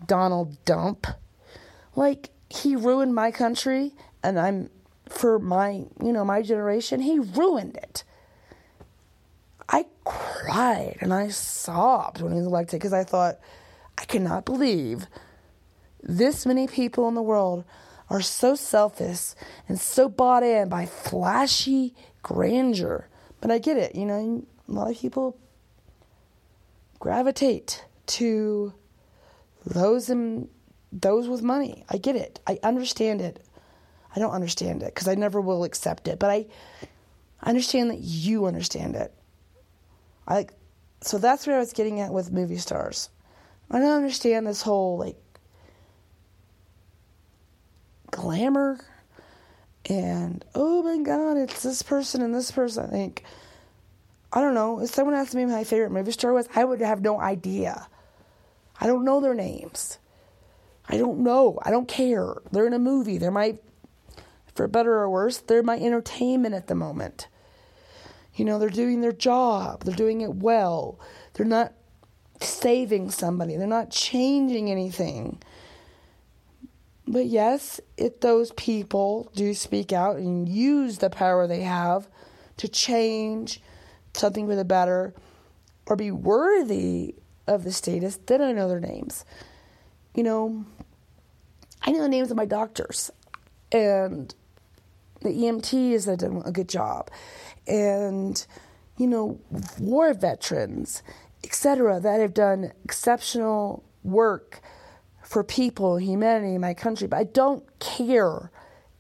Donald 0.08 0.66
Dump. 0.66 1.06
Like, 1.96 2.32
he 2.50 2.76
ruined 2.76 3.14
my 3.14 3.30
country, 3.30 3.94
and 4.24 4.40
I'm 4.40 4.72
for 5.10 5.40
my, 5.40 5.86
you 6.02 6.14
know, 6.14 6.26
my 6.26 6.42
generation, 6.42 7.02
he 7.02 7.20
ruined 7.20 7.76
it. 7.78 8.04
I 9.70 9.86
cried 10.04 10.98
and 11.02 11.14
I 11.14 11.30
sobbed 11.30 12.22
when 12.22 12.34
he 12.34 12.38
was 12.38 12.48
elected 12.48 12.80
because 12.80 12.94
I 12.94 13.04
thought, 13.04 13.40
I 13.98 14.06
cannot 14.06 14.46
believe 14.46 15.08
this 16.02 16.46
many 16.46 16.68
people 16.68 17.08
in 17.08 17.14
the 17.14 17.22
world 17.22 17.64
are 18.10 18.22
so 18.22 18.56
selfish 18.56 19.34
and 19.68 19.80
so 19.80 20.10
bought 20.10 20.44
in 20.44 20.70
by 20.70 20.86
flashy 20.86 21.96
grandeur. 22.22 23.08
But 23.40 23.52
I 23.52 23.60
get 23.60 23.78
it, 23.78 23.96
you 23.96 24.06
know, 24.06 24.46
a 24.68 24.72
lot 24.72 24.92
of 24.92 24.98
people 24.98 25.38
gravitate 27.00 27.86
to 28.06 28.74
those 29.66 30.10
in 30.10 30.50
those 30.92 31.28
with 31.28 31.42
money. 31.42 31.86
I 31.90 31.98
get 31.98 32.16
it. 32.16 32.40
I 32.46 32.60
understand 32.64 33.22
it. 33.22 33.44
I 34.16 34.20
don't 34.20 34.32
understand 34.32 34.84
it 34.84 34.94
because 34.94 35.08
I 35.08 35.16
never 35.16 35.42
will 35.42 35.64
accept 35.64 36.08
it, 36.08 36.20
but 36.20 36.30
I 36.30 36.46
understand 37.42 37.90
that 37.90 38.00
you 38.00 38.46
understand 38.46 38.96
it. 38.96 39.14
I 40.28 40.48
so 41.02 41.18
that's 41.18 41.46
where 41.46 41.58
I 41.58 41.60
was 41.60 41.74
getting 41.74 42.00
at 42.00 42.14
with 42.14 42.32
movie 42.32 42.58
stars. 42.58 43.10
I 43.70 43.80
don't 43.80 43.92
understand 43.92 44.48
this 44.48 44.62
whole 44.62 44.98
like 44.98 45.18
glamour 48.12 48.80
and 49.90 50.46
oh 50.56 50.84
my 50.84 51.04
god, 51.04 51.38
it's 51.38 51.64
this 51.64 51.82
person 51.82 52.22
and 52.22 52.34
this 52.34 52.52
person. 52.52 52.86
I 52.86 52.90
think 52.90 53.24
I 54.32 54.42
don't 54.42 54.54
know. 54.54 54.80
If 54.80 54.92
someone 54.92 55.16
asked 55.16 55.36
me 55.36 55.46
my 55.46 55.64
favorite 55.64 55.92
movie 55.92 56.12
star 56.12 56.34
was, 56.34 56.48
I 56.56 56.64
would 56.64 56.82
have 56.82 57.02
no 57.02 57.20
idea. 57.20 57.88
I 58.80 58.88
don't 58.88 59.06
know 59.06 59.22
their 59.22 59.36
names. 59.36 60.00
I 60.88 60.98
don't 60.98 61.20
know. 61.20 61.60
I 61.62 61.72
don't 61.72 61.88
care. 61.88 62.36
They're 62.52 62.68
in 62.68 62.74
a 62.74 62.80
movie. 62.80 63.18
They're 63.18 63.32
my 63.32 63.58
for 64.56 64.68
better 64.68 64.94
or 64.94 65.10
worse, 65.10 65.38
they're 65.40 65.64
my 65.64 65.78
entertainment 65.78 66.56
at 66.56 66.68
the 66.68 66.76
moment. 66.76 67.28
You 68.36 68.46
know, 68.46 68.58
they're 68.60 68.70
doing 68.70 69.02
their 69.02 69.12
job, 69.12 69.84
they're 69.84 69.96
doing 69.96 70.22
it 70.22 70.36
well, 70.36 71.00
they're 71.34 71.46
not 71.46 71.74
saving 72.40 73.12
somebody, 73.12 73.58
they're 73.58 73.68
not 73.68 73.92
changing 73.92 74.72
anything. 74.72 75.42
But 77.06 77.26
yes, 77.26 77.80
if 77.98 78.22
those 78.22 78.52
people 78.54 79.30
do 79.36 79.54
speak 79.54 79.92
out 79.92 80.18
and 80.18 80.48
use 80.48 80.98
the 80.98 81.10
power 81.10 81.48
they 81.48 81.62
have 81.62 82.08
to 82.58 82.68
change 82.68 83.62
something 84.14 84.48
for 84.48 84.56
the 84.56 84.66
better 84.66 85.14
or 85.86 85.96
be 85.96 86.12
worthy 86.12 87.16
of 87.46 87.64
the 87.64 87.72
status, 87.72 88.20
then 88.26 88.42
I 88.42 88.52
know 88.52 88.68
their 88.68 88.80
names. 88.80 89.26
You 90.16 90.24
know, 90.24 90.66
I 91.82 91.92
know 91.92 92.02
the 92.02 92.10
names 92.10 92.32
of 92.32 92.38
my 92.38 92.46
doctors. 92.46 93.12
And 93.72 94.34
the 95.24 95.30
EMTs 95.30 96.06
that 96.06 96.20
done 96.20 96.42
a 96.46 96.52
good 96.52 96.70
job, 96.70 97.10
and 97.68 98.46
you 98.98 99.08
know, 99.08 99.40
war 99.80 100.14
veterans, 100.14 101.02
etc., 101.44 102.00
that 102.00 102.20
have 102.20 102.34
done 102.34 102.72
exceptional 102.84 103.84
work 104.04 104.62
for 105.24 105.44
people, 105.44 105.98
humanity, 105.98 106.58
my 106.58 106.74
country. 106.74 107.08
But 107.08 107.18
I 107.18 107.24
don't 107.24 107.64
care 107.80 108.52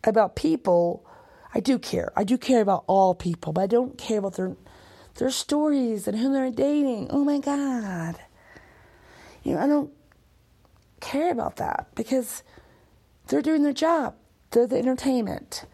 about 0.04 0.36
people. 0.36 1.06
I 1.54 1.60
do 1.60 1.78
care. 1.78 2.12
I 2.16 2.24
do 2.24 2.38
care 2.38 2.62
about 2.62 2.84
all 2.88 3.14
people, 3.14 3.54
but 3.54 3.62
I 3.62 3.68
don't 3.68 3.98
care 3.98 4.20
about 4.20 4.36
their 4.36 4.56
their 5.16 5.30
stories 5.30 6.08
and 6.08 6.18
who 6.18 6.34
they're 6.34 6.50
dating. 6.50 7.08
Oh 7.12 7.24
my 7.24 7.38
God. 7.38 8.16
You 9.44 9.56
know, 9.56 9.62
I 9.62 9.68
don't 9.68 9.92
care 11.02 11.32
about 11.32 11.58
that 11.58 11.88
because 11.96 12.44
they're 13.28 13.42
doing 13.42 13.64
their 13.64 13.74
job. 13.74 14.16
They're 14.52 14.66
the 14.66 14.78
entertainment 14.78 15.66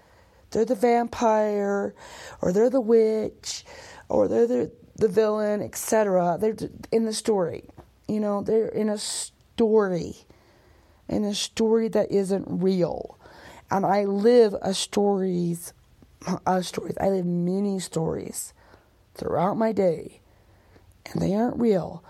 they're 0.51 0.65
the 0.65 0.75
vampire 0.75 1.93
or 2.41 2.51
they're 2.51 2.69
the 2.69 2.81
witch 2.81 3.63
or 4.07 4.27
they're 4.27 4.47
the, 4.47 4.71
the 4.95 5.07
villain, 5.07 5.61
etc. 5.61 6.37
They're 6.39 6.55
in 6.91 7.05
the 7.05 7.13
story. 7.13 7.69
You 8.07 8.19
know, 8.19 8.41
they're 8.41 8.67
in 8.67 8.89
a 8.89 8.97
story. 8.97 10.15
In 11.07 11.23
a 11.23 11.33
story 11.33 11.87
that 11.89 12.11
isn't 12.11 12.45
real. 12.47 13.17
And 13.71 13.85
I 13.85 14.05
live 14.05 14.55
a 14.61 14.73
stories 14.73 15.73
a 16.45 16.63
stories. 16.63 16.95
I 16.99 17.09
live 17.09 17.25
many 17.25 17.79
stories 17.79 18.53
throughout 19.15 19.57
my 19.57 19.71
day. 19.71 20.21
and 21.05 21.21
they 21.21 21.33
aren't 21.33 21.57
real. 21.57 22.03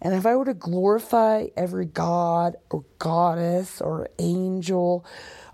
And 0.00 0.14
if 0.14 0.24
I 0.24 0.34
were 0.36 0.44
to 0.46 0.54
glorify 0.54 1.48
every 1.56 1.84
god 1.84 2.56
or 2.70 2.84
goddess 2.98 3.80
or 3.80 4.08
angel 4.18 5.04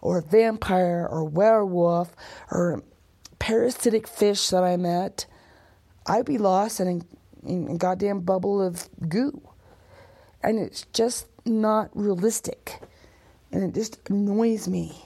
or 0.02 0.20
vampire 0.20 1.08
or 1.10 1.24
werewolf 1.24 2.14
or 2.50 2.82
parasitic 3.38 4.06
fish 4.06 4.48
that 4.48 4.62
I 4.62 4.76
met, 4.76 5.24
I'd 6.06 6.26
be 6.26 6.36
lost 6.36 6.80
in 6.80 6.88
a, 6.88 7.48
in 7.48 7.68
a 7.70 7.78
goddamn 7.78 8.20
bubble 8.20 8.60
of 8.60 8.88
goo. 9.08 9.40
And 10.42 10.58
it's 10.58 10.84
just 10.92 11.26
not 11.46 11.88
realistic. 11.94 12.80
And 13.50 13.62
it 13.62 13.74
just 13.74 13.98
annoys 14.10 14.68
me. 14.68 15.04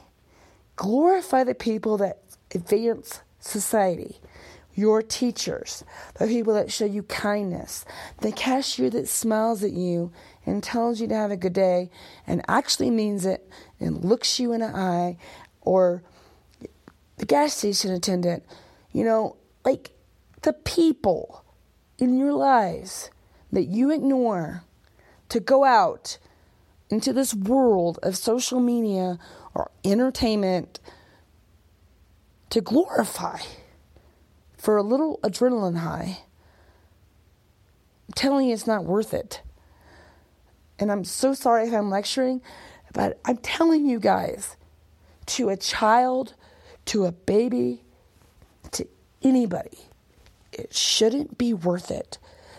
Glorify 0.75 1.45
the 1.45 1.55
people 1.55 1.99
that 1.99 2.23
advance 2.55 3.21
society 3.39 4.19
your 4.77 5.03
teachers, 5.03 5.83
the 6.19 6.27
people 6.27 6.53
that 6.53 6.71
show 6.71 6.85
you 6.85 7.03
kindness, 7.05 7.85
the 8.21 8.31
cashier 8.31 8.91
that 8.91 9.09
smiles 9.09 9.65
at 9.65 9.73
you 9.73 10.13
and 10.47 10.63
tells 10.63 11.01
you 11.01 11.09
to 11.09 11.15
have 11.15 11.31
a 11.31 11.37
good 11.37 11.53
day 11.53 11.91
and 12.27 12.41
actually 12.49 12.91
means 12.91 13.27
it 13.27 13.47
and 13.81 14.05
looks 14.05 14.39
you 14.41 14.53
in 14.53 14.61
the 14.61 14.69
eye, 14.69 15.19
or 15.61 16.03
the 17.19 17.27
gas 17.27 17.55
station 17.55 17.91
attendant, 17.91 18.45
you 18.93 19.05
know, 19.05 19.37
like 19.65 19.91
the 20.43 20.53
people 20.53 21.45
in 21.99 22.17
your 22.17 22.33
lives 22.33 23.11
that 23.51 23.65
you 23.65 23.91
ignore 23.91 24.63
to 25.29 25.41
go 25.41 25.65
out 25.65 26.19
into 26.89 27.13
this 27.13 27.35
world 27.35 27.99
of 28.03 28.17
social 28.17 28.61
media 28.61 29.19
or 29.55 29.71
entertainment 29.85 30.79
to 32.51 32.61
glorify 32.61 33.39
for 34.57 34.77
a 34.77 34.83
little 34.83 35.19
adrenaline 35.23 35.79
high. 35.79 36.19
I'm 38.09 38.15
telling 38.15 38.47
you, 38.47 38.55
it's 38.55 38.67
not 38.67 38.85
worth 38.85 39.13
it. 39.13 39.43
And 40.79 40.93
I'm 40.93 41.05
so 41.05 41.35
sorry 41.35 41.69
if 41.69 41.75
I'm 41.75 41.91
lecturing, 41.91 42.43
but 42.93 43.19
I'm 43.25 43.39
telling 43.39 43.87
you 43.87 43.99
guys 43.99 44.57
to 45.27 45.49
a 45.49 45.57
child, 45.57 46.35
to 46.87 47.05
a 47.05 47.13
baby, 47.13 47.83
to 48.73 48.87
anybody, 49.23 49.79
it 50.53 50.75
shouldn't 50.75 51.39
be 51.39 51.53
worth 51.53 51.91
it. 51.91 52.19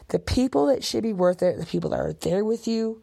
The 0.10 0.20
people 0.20 0.68
that 0.68 0.84
should 0.84 1.04
be 1.04 1.14
worth 1.14 1.42
it, 1.42 1.60
the 1.60 1.66
people 1.66 1.90
that 1.92 2.00
are 2.00 2.14
there 2.14 2.44
with 2.44 2.68
you, 2.68 3.02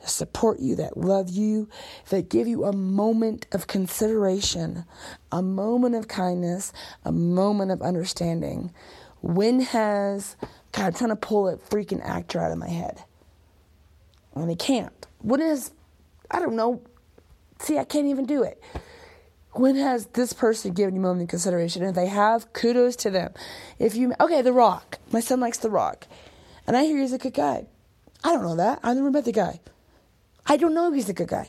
that 0.00 0.08
support 0.08 0.60
you, 0.60 0.76
that 0.76 0.96
love 0.96 1.30
you, 1.30 1.68
that 2.10 2.28
give 2.28 2.46
you 2.46 2.64
a 2.64 2.72
moment 2.72 3.46
of 3.52 3.66
consideration, 3.66 4.84
a 5.32 5.42
moment 5.42 5.94
of 5.94 6.08
kindness, 6.08 6.72
a 7.04 7.12
moment 7.12 7.70
of 7.70 7.82
understanding. 7.82 8.72
When 9.22 9.60
has, 9.60 10.36
God, 10.72 10.86
I'm 10.86 10.92
trying 10.92 11.10
to 11.10 11.16
pull 11.16 11.48
a 11.48 11.56
freaking 11.56 12.02
actor 12.04 12.40
out 12.40 12.52
of 12.52 12.58
my 12.58 12.68
head. 12.68 13.02
And 14.34 14.50
I 14.50 14.54
can't. 14.54 15.06
When 15.20 15.40
has, 15.40 15.72
I 16.30 16.40
don't 16.40 16.56
know, 16.56 16.82
see, 17.60 17.78
I 17.78 17.84
can't 17.84 18.06
even 18.06 18.26
do 18.26 18.42
it. 18.42 18.60
When 19.52 19.76
has 19.76 20.06
this 20.06 20.32
person 20.32 20.72
given 20.72 20.96
you 20.96 21.00
moment 21.00 21.22
of 21.22 21.28
consideration? 21.28 21.82
And 21.82 21.90
if 21.90 21.94
they 21.94 22.08
have, 22.08 22.52
kudos 22.52 22.96
to 22.96 23.10
them. 23.10 23.32
If 23.78 23.94
you, 23.94 24.12
okay, 24.18 24.42
The 24.42 24.52
Rock. 24.52 24.98
My 25.12 25.20
son 25.20 25.40
likes 25.40 25.58
The 25.58 25.70
Rock. 25.70 26.08
And 26.66 26.76
I 26.76 26.84
hear 26.84 26.98
he's 26.98 27.12
a 27.12 27.18
good 27.18 27.34
guy. 27.34 27.66
I 28.24 28.32
don't 28.32 28.42
know 28.42 28.56
that. 28.56 28.80
I've 28.82 28.96
never 28.96 29.10
met 29.10 29.24
the 29.24 29.32
guy. 29.32 29.60
I 30.46 30.56
don't 30.56 30.74
know 30.74 30.88
if 30.88 30.94
he's 30.94 31.08
a 31.08 31.14
good 31.14 31.28
guy. 31.28 31.48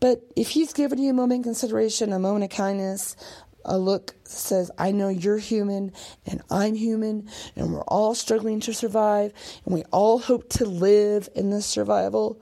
But 0.00 0.22
if 0.34 0.48
he's 0.48 0.72
given 0.72 0.98
you 0.98 1.10
a 1.10 1.14
moment 1.14 1.40
of 1.40 1.44
consideration, 1.44 2.12
a 2.12 2.18
moment 2.18 2.44
of 2.44 2.50
kindness, 2.50 3.16
a 3.64 3.78
look 3.78 4.14
says, 4.24 4.70
I 4.78 4.92
know 4.92 5.08
you're 5.08 5.38
human 5.38 5.92
and 6.26 6.42
I'm 6.50 6.74
human 6.74 7.28
and 7.56 7.72
we're 7.72 7.82
all 7.82 8.14
struggling 8.14 8.60
to 8.60 8.72
survive 8.72 9.32
and 9.64 9.74
we 9.74 9.82
all 9.90 10.18
hope 10.18 10.48
to 10.50 10.64
live 10.64 11.28
in 11.34 11.50
this 11.50 11.66
survival, 11.66 12.40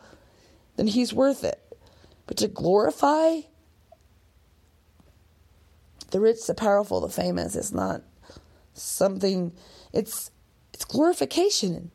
then 0.76 0.86
he's 0.86 1.12
worth 1.12 1.44
it. 1.44 1.60
But 2.26 2.36
to 2.38 2.48
glorify 2.48 3.40
the 6.10 6.20
rich, 6.20 6.46
the 6.46 6.54
powerful, 6.54 7.00
the 7.00 7.08
famous, 7.08 7.56
it's 7.56 7.72
not 7.72 8.02
something, 8.74 9.52
it's, 9.92 10.30
it's 10.72 10.84
glorification. 10.84 11.90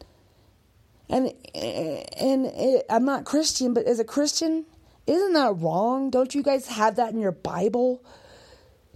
And 1.10 1.34
and 1.54 2.46
it, 2.48 2.86
I'm 2.90 3.06
not 3.06 3.26
Christian, 3.26 3.74
but 3.74 3.86
as 3.86 4.00
a 4.00 4.04
Christian, 4.04 4.66
isn't 5.06 5.34
that 5.34 5.58
wrong? 5.58 6.10
Don't 6.10 6.34
you 6.34 6.42
guys 6.42 6.68
have 6.68 6.96
that 6.96 7.14
in 7.14 7.20
your 7.20 7.32
Bible 7.32 8.04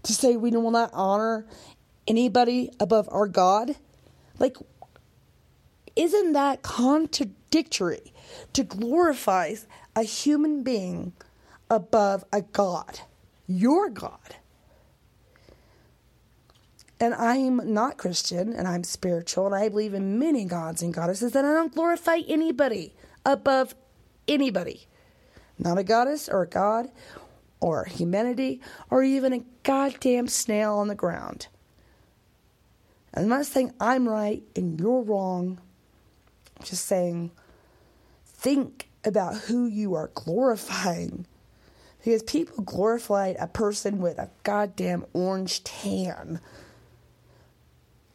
to 0.08 0.14
say 0.14 0.36
we 0.36 0.52
will 0.52 0.72
not 0.72 0.90
honor 0.94 1.46
anybody 2.08 2.72
above 2.80 3.08
our 3.12 3.28
God? 3.28 3.76
Like, 4.40 4.58
isn't 5.96 6.34
that 6.34 6.62
contradictory 6.62 8.14
to 8.54 8.64
glorify 8.64 9.56
a 9.96 10.04
human 10.04 10.64
being 10.64 11.14
above 11.70 12.24
a 12.32 12.42
God, 12.42 13.02
your 13.48 13.90
God? 13.90 14.36
and 17.00 17.14
I'm 17.14 17.74
not 17.74 17.98
Christian 17.98 18.54
and 18.54 18.68
I'm 18.68 18.84
spiritual 18.84 19.46
and 19.46 19.56
I 19.56 19.70
believe 19.70 19.94
in 19.94 20.18
many 20.18 20.46
gods 20.46 20.82
and 20.82 20.94
goddesses, 20.94 21.36
and 21.36 21.46
I 21.46 21.54
don't 21.54 21.74
glorify 21.74 22.22
anybody 22.28 22.94
above 23.26 23.76
anybody. 24.28 24.88
Not 25.60 25.78
a 25.78 25.84
goddess 25.84 26.30
or 26.30 26.44
a 26.44 26.48
god 26.48 26.90
or 27.60 27.86
humanity 27.86 28.62
or 28.90 29.04
even 29.04 29.34
a 29.34 29.44
goddamn 29.64 30.28
snail 30.28 30.76
on 30.76 30.88
the 30.88 30.96
ground. 30.96 31.48
I'm 33.14 33.28
not 33.28 33.46
saying 33.46 33.74
I'm 33.80 34.08
right 34.08 34.44
and 34.56 34.80
you're 34.80 35.02
wrong. 35.02 35.60
I'm 36.58 36.66
just 36.66 36.86
saying 36.86 37.32
think 38.26 38.90
about 39.04 39.36
who 39.36 39.66
you 39.66 39.96
are 39.96 40.12
glorifying. 40.14 41.26
Because 42.04 42.24
people 42.24 42.64
glorify 42.64 43.34
a 43.40 43.48
person 43.48 44.00
with 44.00 44.18
a 44.18 44.30
goddamn 44.44 45.06
orange 45.14 45.64
tan 45.64 46.40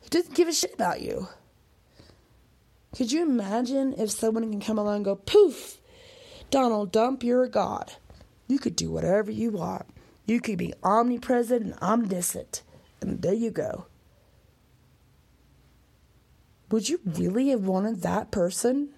who 0.02 0.08
doesn't 0.08 0.34
give 0.34 0.48
a 0.48 0.52
shit 0.52 0.72
about 0.72 1.02
you. 1.02 1.28
Could 2.96 3.10
you 3.10 3.22
imagine 3.22 3.94
if 3.98 4.10
someone 4.10 4.50
can 4.50 4.60
come 4.60 4.78
along 4.78 4.96
and 4.96 5.04
go, 5.04 5.16
poof, 5.16 5.78
Donald 6.50 6.92
Dump, 6.92 7.22
you're 7.22 7.44
a 7.44 7.48
god. 7.48 7.94
You 8.46 8.58
could 8.58 8.76
do 8.76 8.90
whatever 8.90 9.30
you 9.30 9.50
want. 9.50 9.86
You 10.26 10.40
could 10.40 10.58
be 10.58 10.74
omnipresent 10.82 11.62
and 11.62 11.74
omniscient. 11.80 12.62
And 13.00 13.22
there 13.22 13.34
you 13.34 13.50
go. 13.50 13.86
Would 16.70 16.88
you 16.88 17.00
really 17.04 17.48
have 17.48 17.66
wanted 17.66 18.02
that 18.02 18.30
person 18.30 18.90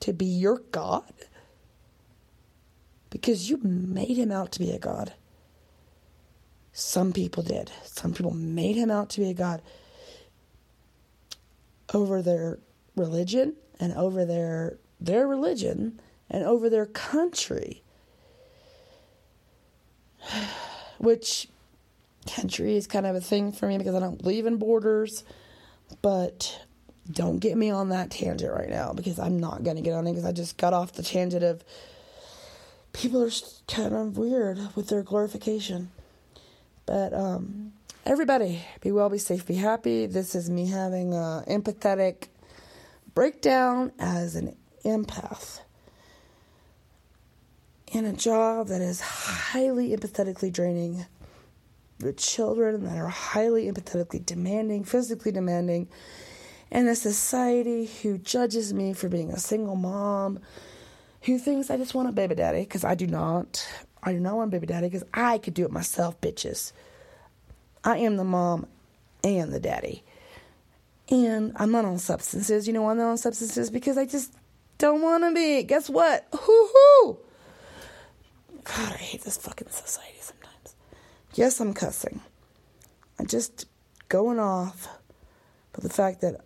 to 0.00 0.12
be 0.12 0.24
your 0.24 0.58
God? 0.70 1.12
Because 3.10 3.50
you 3.50 3.58
made 3.58 4.16
him 4.16 4.32
out 4.32 4.52
to 4.52 4.58
be 4.58 4.70
a 4.70 4.78
God. 4.78 5.12
Some 6.72 7.12
people 7.12 7.42
did. 7.42 7.70
Some 7.84 8.14
people 8.14 8.32
made 8.32 8.76
him 8.76 8.90
out 8.90 9.10
to 9.10 9.20
be 9.20 9.28
a 9.28 9.34
God 9.34 9.60
over 11.92 12.22
their 12.22 12.58
religion 12.96 13.54
and 13.78 13.92
over 13.94 14.24
their 14.24 14.78
their 14.98 15.26
religion 15.26 16.00
and 16.30 16.44
over 16.44 16.70
their 16.70 16.86
country 16.86 17.81
which 20.98 21.48
country 22.26 22.76
is 22.76 22.86
kind 22.86 23.06
of 23.06 23.16
a 23.16 23.20
thing 23.20 23.52
for 23.52 23.66
me 23.66 23.78
because 23.78 23.94
I 23.94 24.00
don't 24.00 24.20
believe 24.20 24.46
in 24.46 24.56
borders 24.56 25.24
but 26.00 26.60
don't 27.10 27.38
get 27.38 27.56
me 27.56 27.70
on 27.70 27.88
that 27.88 28.10
tangent 28.10 28.52
right 28.52 28.70
now 28.70 28.92
because 28.92 29.18
I'm 29.18 29.38
not 29.38 29.64
going 29.64 29.76
to 29.76 29.82
get 29.82 29.92
on 29.92 30.06
it 30.06 30.12
because 30.12 30.24
I 30.24 30.32
just 30.32 30.56
got 30.56 30.72
off 30.72 30.92
the 30.92 31.02
tangent 31.02 31.42
of 31.42 31.64
people 32.92 33.22
are 33.22 33.30
kind 33.66 33.94
of 33.94 34.16
weird 34.16 34.58
with 34.76 34.88
their 34.88 35.02
glorification. 35.02 35.90
But 36.86 37.12
um 37.12 37.72
everybody 38.04 38.62
be 38.80 38.92
well 38.92 39.08
be 39.08 39.18
safe 39.18 39.46
be 39.46 39.54
happy. 39.54 40.06
This 40.06 40.34
is 40.34 40.48
me 40.48 40.66
having 40.66 41.14
an 41.14 41.44
empathetic 41.44 42.28
breakdown 43.14 43.92
as 43.98 44.36
an 44.36 44.56
empath 44.84 45.60
in 47.92 48.04
a 48.04 48.12
job 48.12 48.66
that 48.68 48.80
is 48.80 49.00
highly 49.00 49.90
empathetically 49.90 50.52
draining 50.52 51.06
with 52.00 52.16
children 52.16 52.84
that 52.84 52.98
are 52.98 53.08
highly 53.08 53.70
empathetically 53.70 54.24
demanding 54.26 54.82
physically 54.82 55.30
demanding 55.30 55.88
and 56.70 56.88
a 56.88 56.96
society 56.96 57.86
who 58.02 58.18
judges 58.18 58.74
me 58.74 58.92
for 58.92 59.08
being 59.08 59.30
a 59.30 59.38
single 59.38 59.76
mom 59.76 60.40
who 61.22 61.38
thinks 61.38 61.70
i 61.70 61.76
just 61.76 61.94
want 61.94 62.08
a 62.08 62.12
baby 62.12 62.34
daddy 62.34 62.62
because 62.62 62.82
i 62.82 62.96
do 62.96 63.06
not 63.06 63.64
i 64.02 64.12
do 64.12 64.18
not 64.18 64.34
want 64.34 64.48
a 64.48 64.50
baby 64.50 64.66
daddy 64.66 64.88
because 64.88 65.04
i 65.14 65.38
could 65.38 65.54
do 65.54 65.64
it 65.64 65.70
myself 65.70 66.20
bitches 66.20 66.72
I 67.84 67.98
am 67.98 68.16
the 68.16 68.24
mom 68.24 68.66
and 69.24 69.52
the 69.52 69.60
daddy. 69.60 70.04
And 71.08 71.52
I'm 71.56 71.72
not 71.72 71.84
on 71.84 71.98
substances. 71.98 72.66
You 72.66 72.72
know 72.72 72.88
I'm 72.88 72.96
not 72.96 73.10
on 73.10 73.18
substances? 73.18 73.70
Because 73.70 73.98
I 73.98 74.06
just 74.06 74.32
don't 74.78 75.02
want 75.02 75.24
to 75.24 75.34
be. 75.34 75.62
Guess 75.64 75.90
what? 75.90 76.26
Hoo 76.32 76.70
hoo! 76.72 77.18
God, 78.64 78.92
I 78.92 78.96
hate 78.96 79.22
this 79.22 79.36
fucking 79.38 79.68
society 79.68 80.18
sometimes. 80.20 80.74
Yes, 81.34 81.60
I'm 81.60 81.74
cussing. 81.74 82.20
I'm 83.18 83.26
just 83.26 83.66
going 84.08 84.38
off. 84.38 84.88
But 85.72 85.82
the 85.82 85.90
fact 85.90 86.20
that 86.20 86.40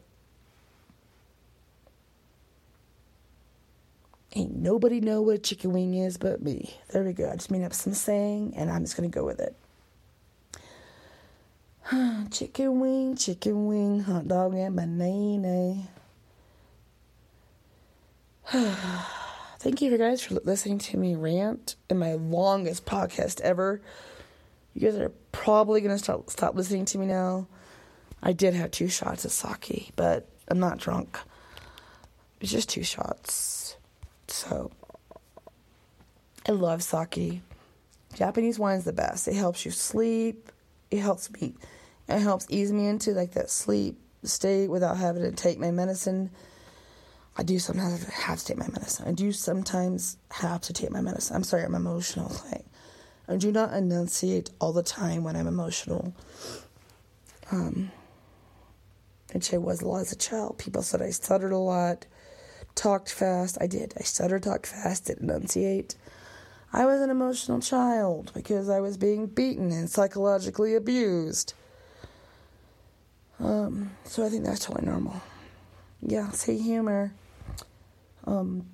Ain't 4.37 4.55
nobody 4.55 5.01
know 5.01 5.23
what 5.23 5.37
a 5.37 5.39
chicken 5.39 5.73
wing 5.73 5.95
is 5.95 6.19
but 6.19 6.43
me. 6.43 6.75
There 6.91 7.03
we 7.03 7.15
go. 7.15 7.31
I 7.31 7.37
just 7.37 7.51
made 7.51 7.63
up 7.63 7.73
some 7.73 7.95
saying 7.95 8.53
and 8.55 8.71
I'm 8.71 8.83
just 8.83 8.95
gonna 8.95 9.09
go 9.09 9.25
with 9.25 9.41
it. 9.41 9.57
chicken 12.31 12.79
wing, 12.79 13.17
chicken 13.17 13.67
wing, 13.67 14.01
hot 14.01 14.29
dog 14.29 14.53
and 14.55 14.77
banana. 14.77 15.89
Thank 19.67 19.83
you 19.83 19.99
guys 19.99 20.23
for 20.23 20.35
listening 20.45 20.79
to 20.79 20.97
me 20.97 21.17
rant 21.17 21.75
in 21.91 21.99
my 21.99 22.13
longest 22.13 22.87
podcast 22.87 23.41
ever. 23.41 23.81
You 24.75 24.81
guys 24.83 24.97
are 24.97 25.11
probably 25.33 25.81
gonna 25.81 25.99
start 25.99 26.31
stop 26.31 26.55
listening 26.55 26.85
to 26.85 26.99
me 26.99 27.07
now. 27.07 27.49
I 28.23 28.33
did 28.33 28.55
have 28.55 28.71
two 28.71 28.87
shots 28.87 29.25
of 29.25 29.33
sake, 29.33 29.91
but 29.97 30.29
I'm 30.47 30.61
not 30.61 30.79
drunk. 30.79 31.19
It's 32.41 32.53
just 32.53 32.69
two 32.69 32.85
shots. 32.85 33.77
So 34.29 34.71
I 36.49 36.53
love 36.53 36.81
sake. 36.81 37.41
Japanese 38.15 38.61
wine 38.61 38.79
is 38.79 38.85
the 38.85 38.93
best. 38.93 39.27
It 39.27 39.35
helps 39.35 39.65
you 39.65 39.73
sleep. 39.73 40.49
It 40.93 41.01
helps 41.01 41.29
me. 41.33 41.57
It 42.09 42.21
helps 42.21 42.47
ease 42.51 42.71
me 42.71 42.87
into 42.87 43.15
like 43.15 43.33
that 43.33 43.51
sleep 43.51 43.99
state 44.23 44.71
without 44.71 44.97
having 44.97 45.23
to 45.23 45.33
take 45.33 45.59
my 45.59 45.73
medicine. 45.73 46.31
I 47.39 47.43
do 47.43 47.59
sometimes 47.59 48.05
have 48.09 48.39
to 48.39 48.45
take 48.47 48.57
my 48.57 48.69
medicine. 48.69 49.07
I 49.09 49.13
do 49.13 49.31
sometimes 49.33 50.17
have 50.31 50.63
to 50.63 50.73
take 50.73 50.91
my 50.91 51.03
medicine. 51.03 51.37
I'm 51.37 51.45
sorry, 51.45 51.65
I'm 51.65 51.75
emotional. 51.75 52.35
Like, 52.51 52.65
I 53.29 53.37
do 53.37 53.53
not 53.53 53.75
enunciate 53.75 54.51
all 54.61 54.73
the 54.73 54.83
time 54.83 55.23
when 55.23 55.37
I'm 55.37 55.47
emotional. 55.47 56.15
Um, 57.51 57.91
which 59.33 59.53
I 59.53 59.59
was 59.59 59.83
a 59.83 59.89
lot 59.89 60.01
as 60.01 60.13
a 60.13 60.17
child. 60.17 60.59
People 60.59 60.83
said 60.83 61.03
I 61.03 61.11
stuttered 61.11 61.53
a 61.53 61.59
lot, 61.59 62.07
talked 62.75 63.13
fast. 63.13 63.59
I 63.61 63.67
did. 63.67 63.93
I 63.99 64.03
stuttered, 64.03 64.43
talked 64.45 64.67
fast, 64.67 65.07
didn't 65.07 65.29
enunciate. 65.29 65.95
I 66.73 66.87
was 66.87 67.01
an 67.01 67.11
emotional 67.11 67.61
child 67.61 68.33
because 68.35 68.69
I 68.69 68.81
was 68.81 68.97
being 68.97 69.27
beaten 69.27 69.73
and 69.73 69.91
psychologically 69.91 70.75
abused. 70.75 71.55
Um, 73.39 73.91
so 74.05 74.25
I 74.25 74.31
think 74.31 74.45
that's 74.45 74.65
totally 74.65 74.87
normal. 74.87 75.21
Yeah, 76.01 76.31
say 76.31 76.57
humor. 76.57 77.13
Um, 78.27 78.67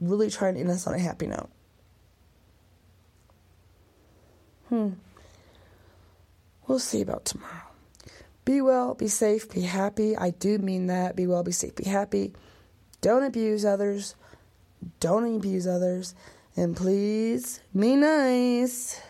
really 0.00 0.30
trying 0.30 0.54
to 0.54 0.60
end 0.60 0.70
us 0.70 0.86
on 0.86 0.94
a 0.94 0.98
happy 0.98 1.26
note. 1.26 1.48
Hmm. 4.68 4.90
We'll 6.66 6.78
see 6.78 7.02
about 7.02 7.24
tomorrow. 7.24 7.68
Be 8.44 8.60
well, 8.60 8.94
be 8.94 9.08
safe, 9.08 9.50
be 9.52 9.60
happy. 9.62 10.16
I 10.16 10.30
do 10.30 10.58
mean 10.58 10.86
that. 10.88 11.14
Be 11.14 11.26
well, 11.26 11.42
be 11.42 11.52
safe, 11.52 11.76
be 11.76 11.84
happy. 11.84 12.32
Don't 13.00 13.22
abuse 13.22 13.64
others. 13.64 14.14
Don't 14.98 15.36
abuse 15.36 15.66
others. 15.66 16.14
And 16.56 16.76
please 16.76 17.60
be 17.78 17.96
nice. 17.96 19.00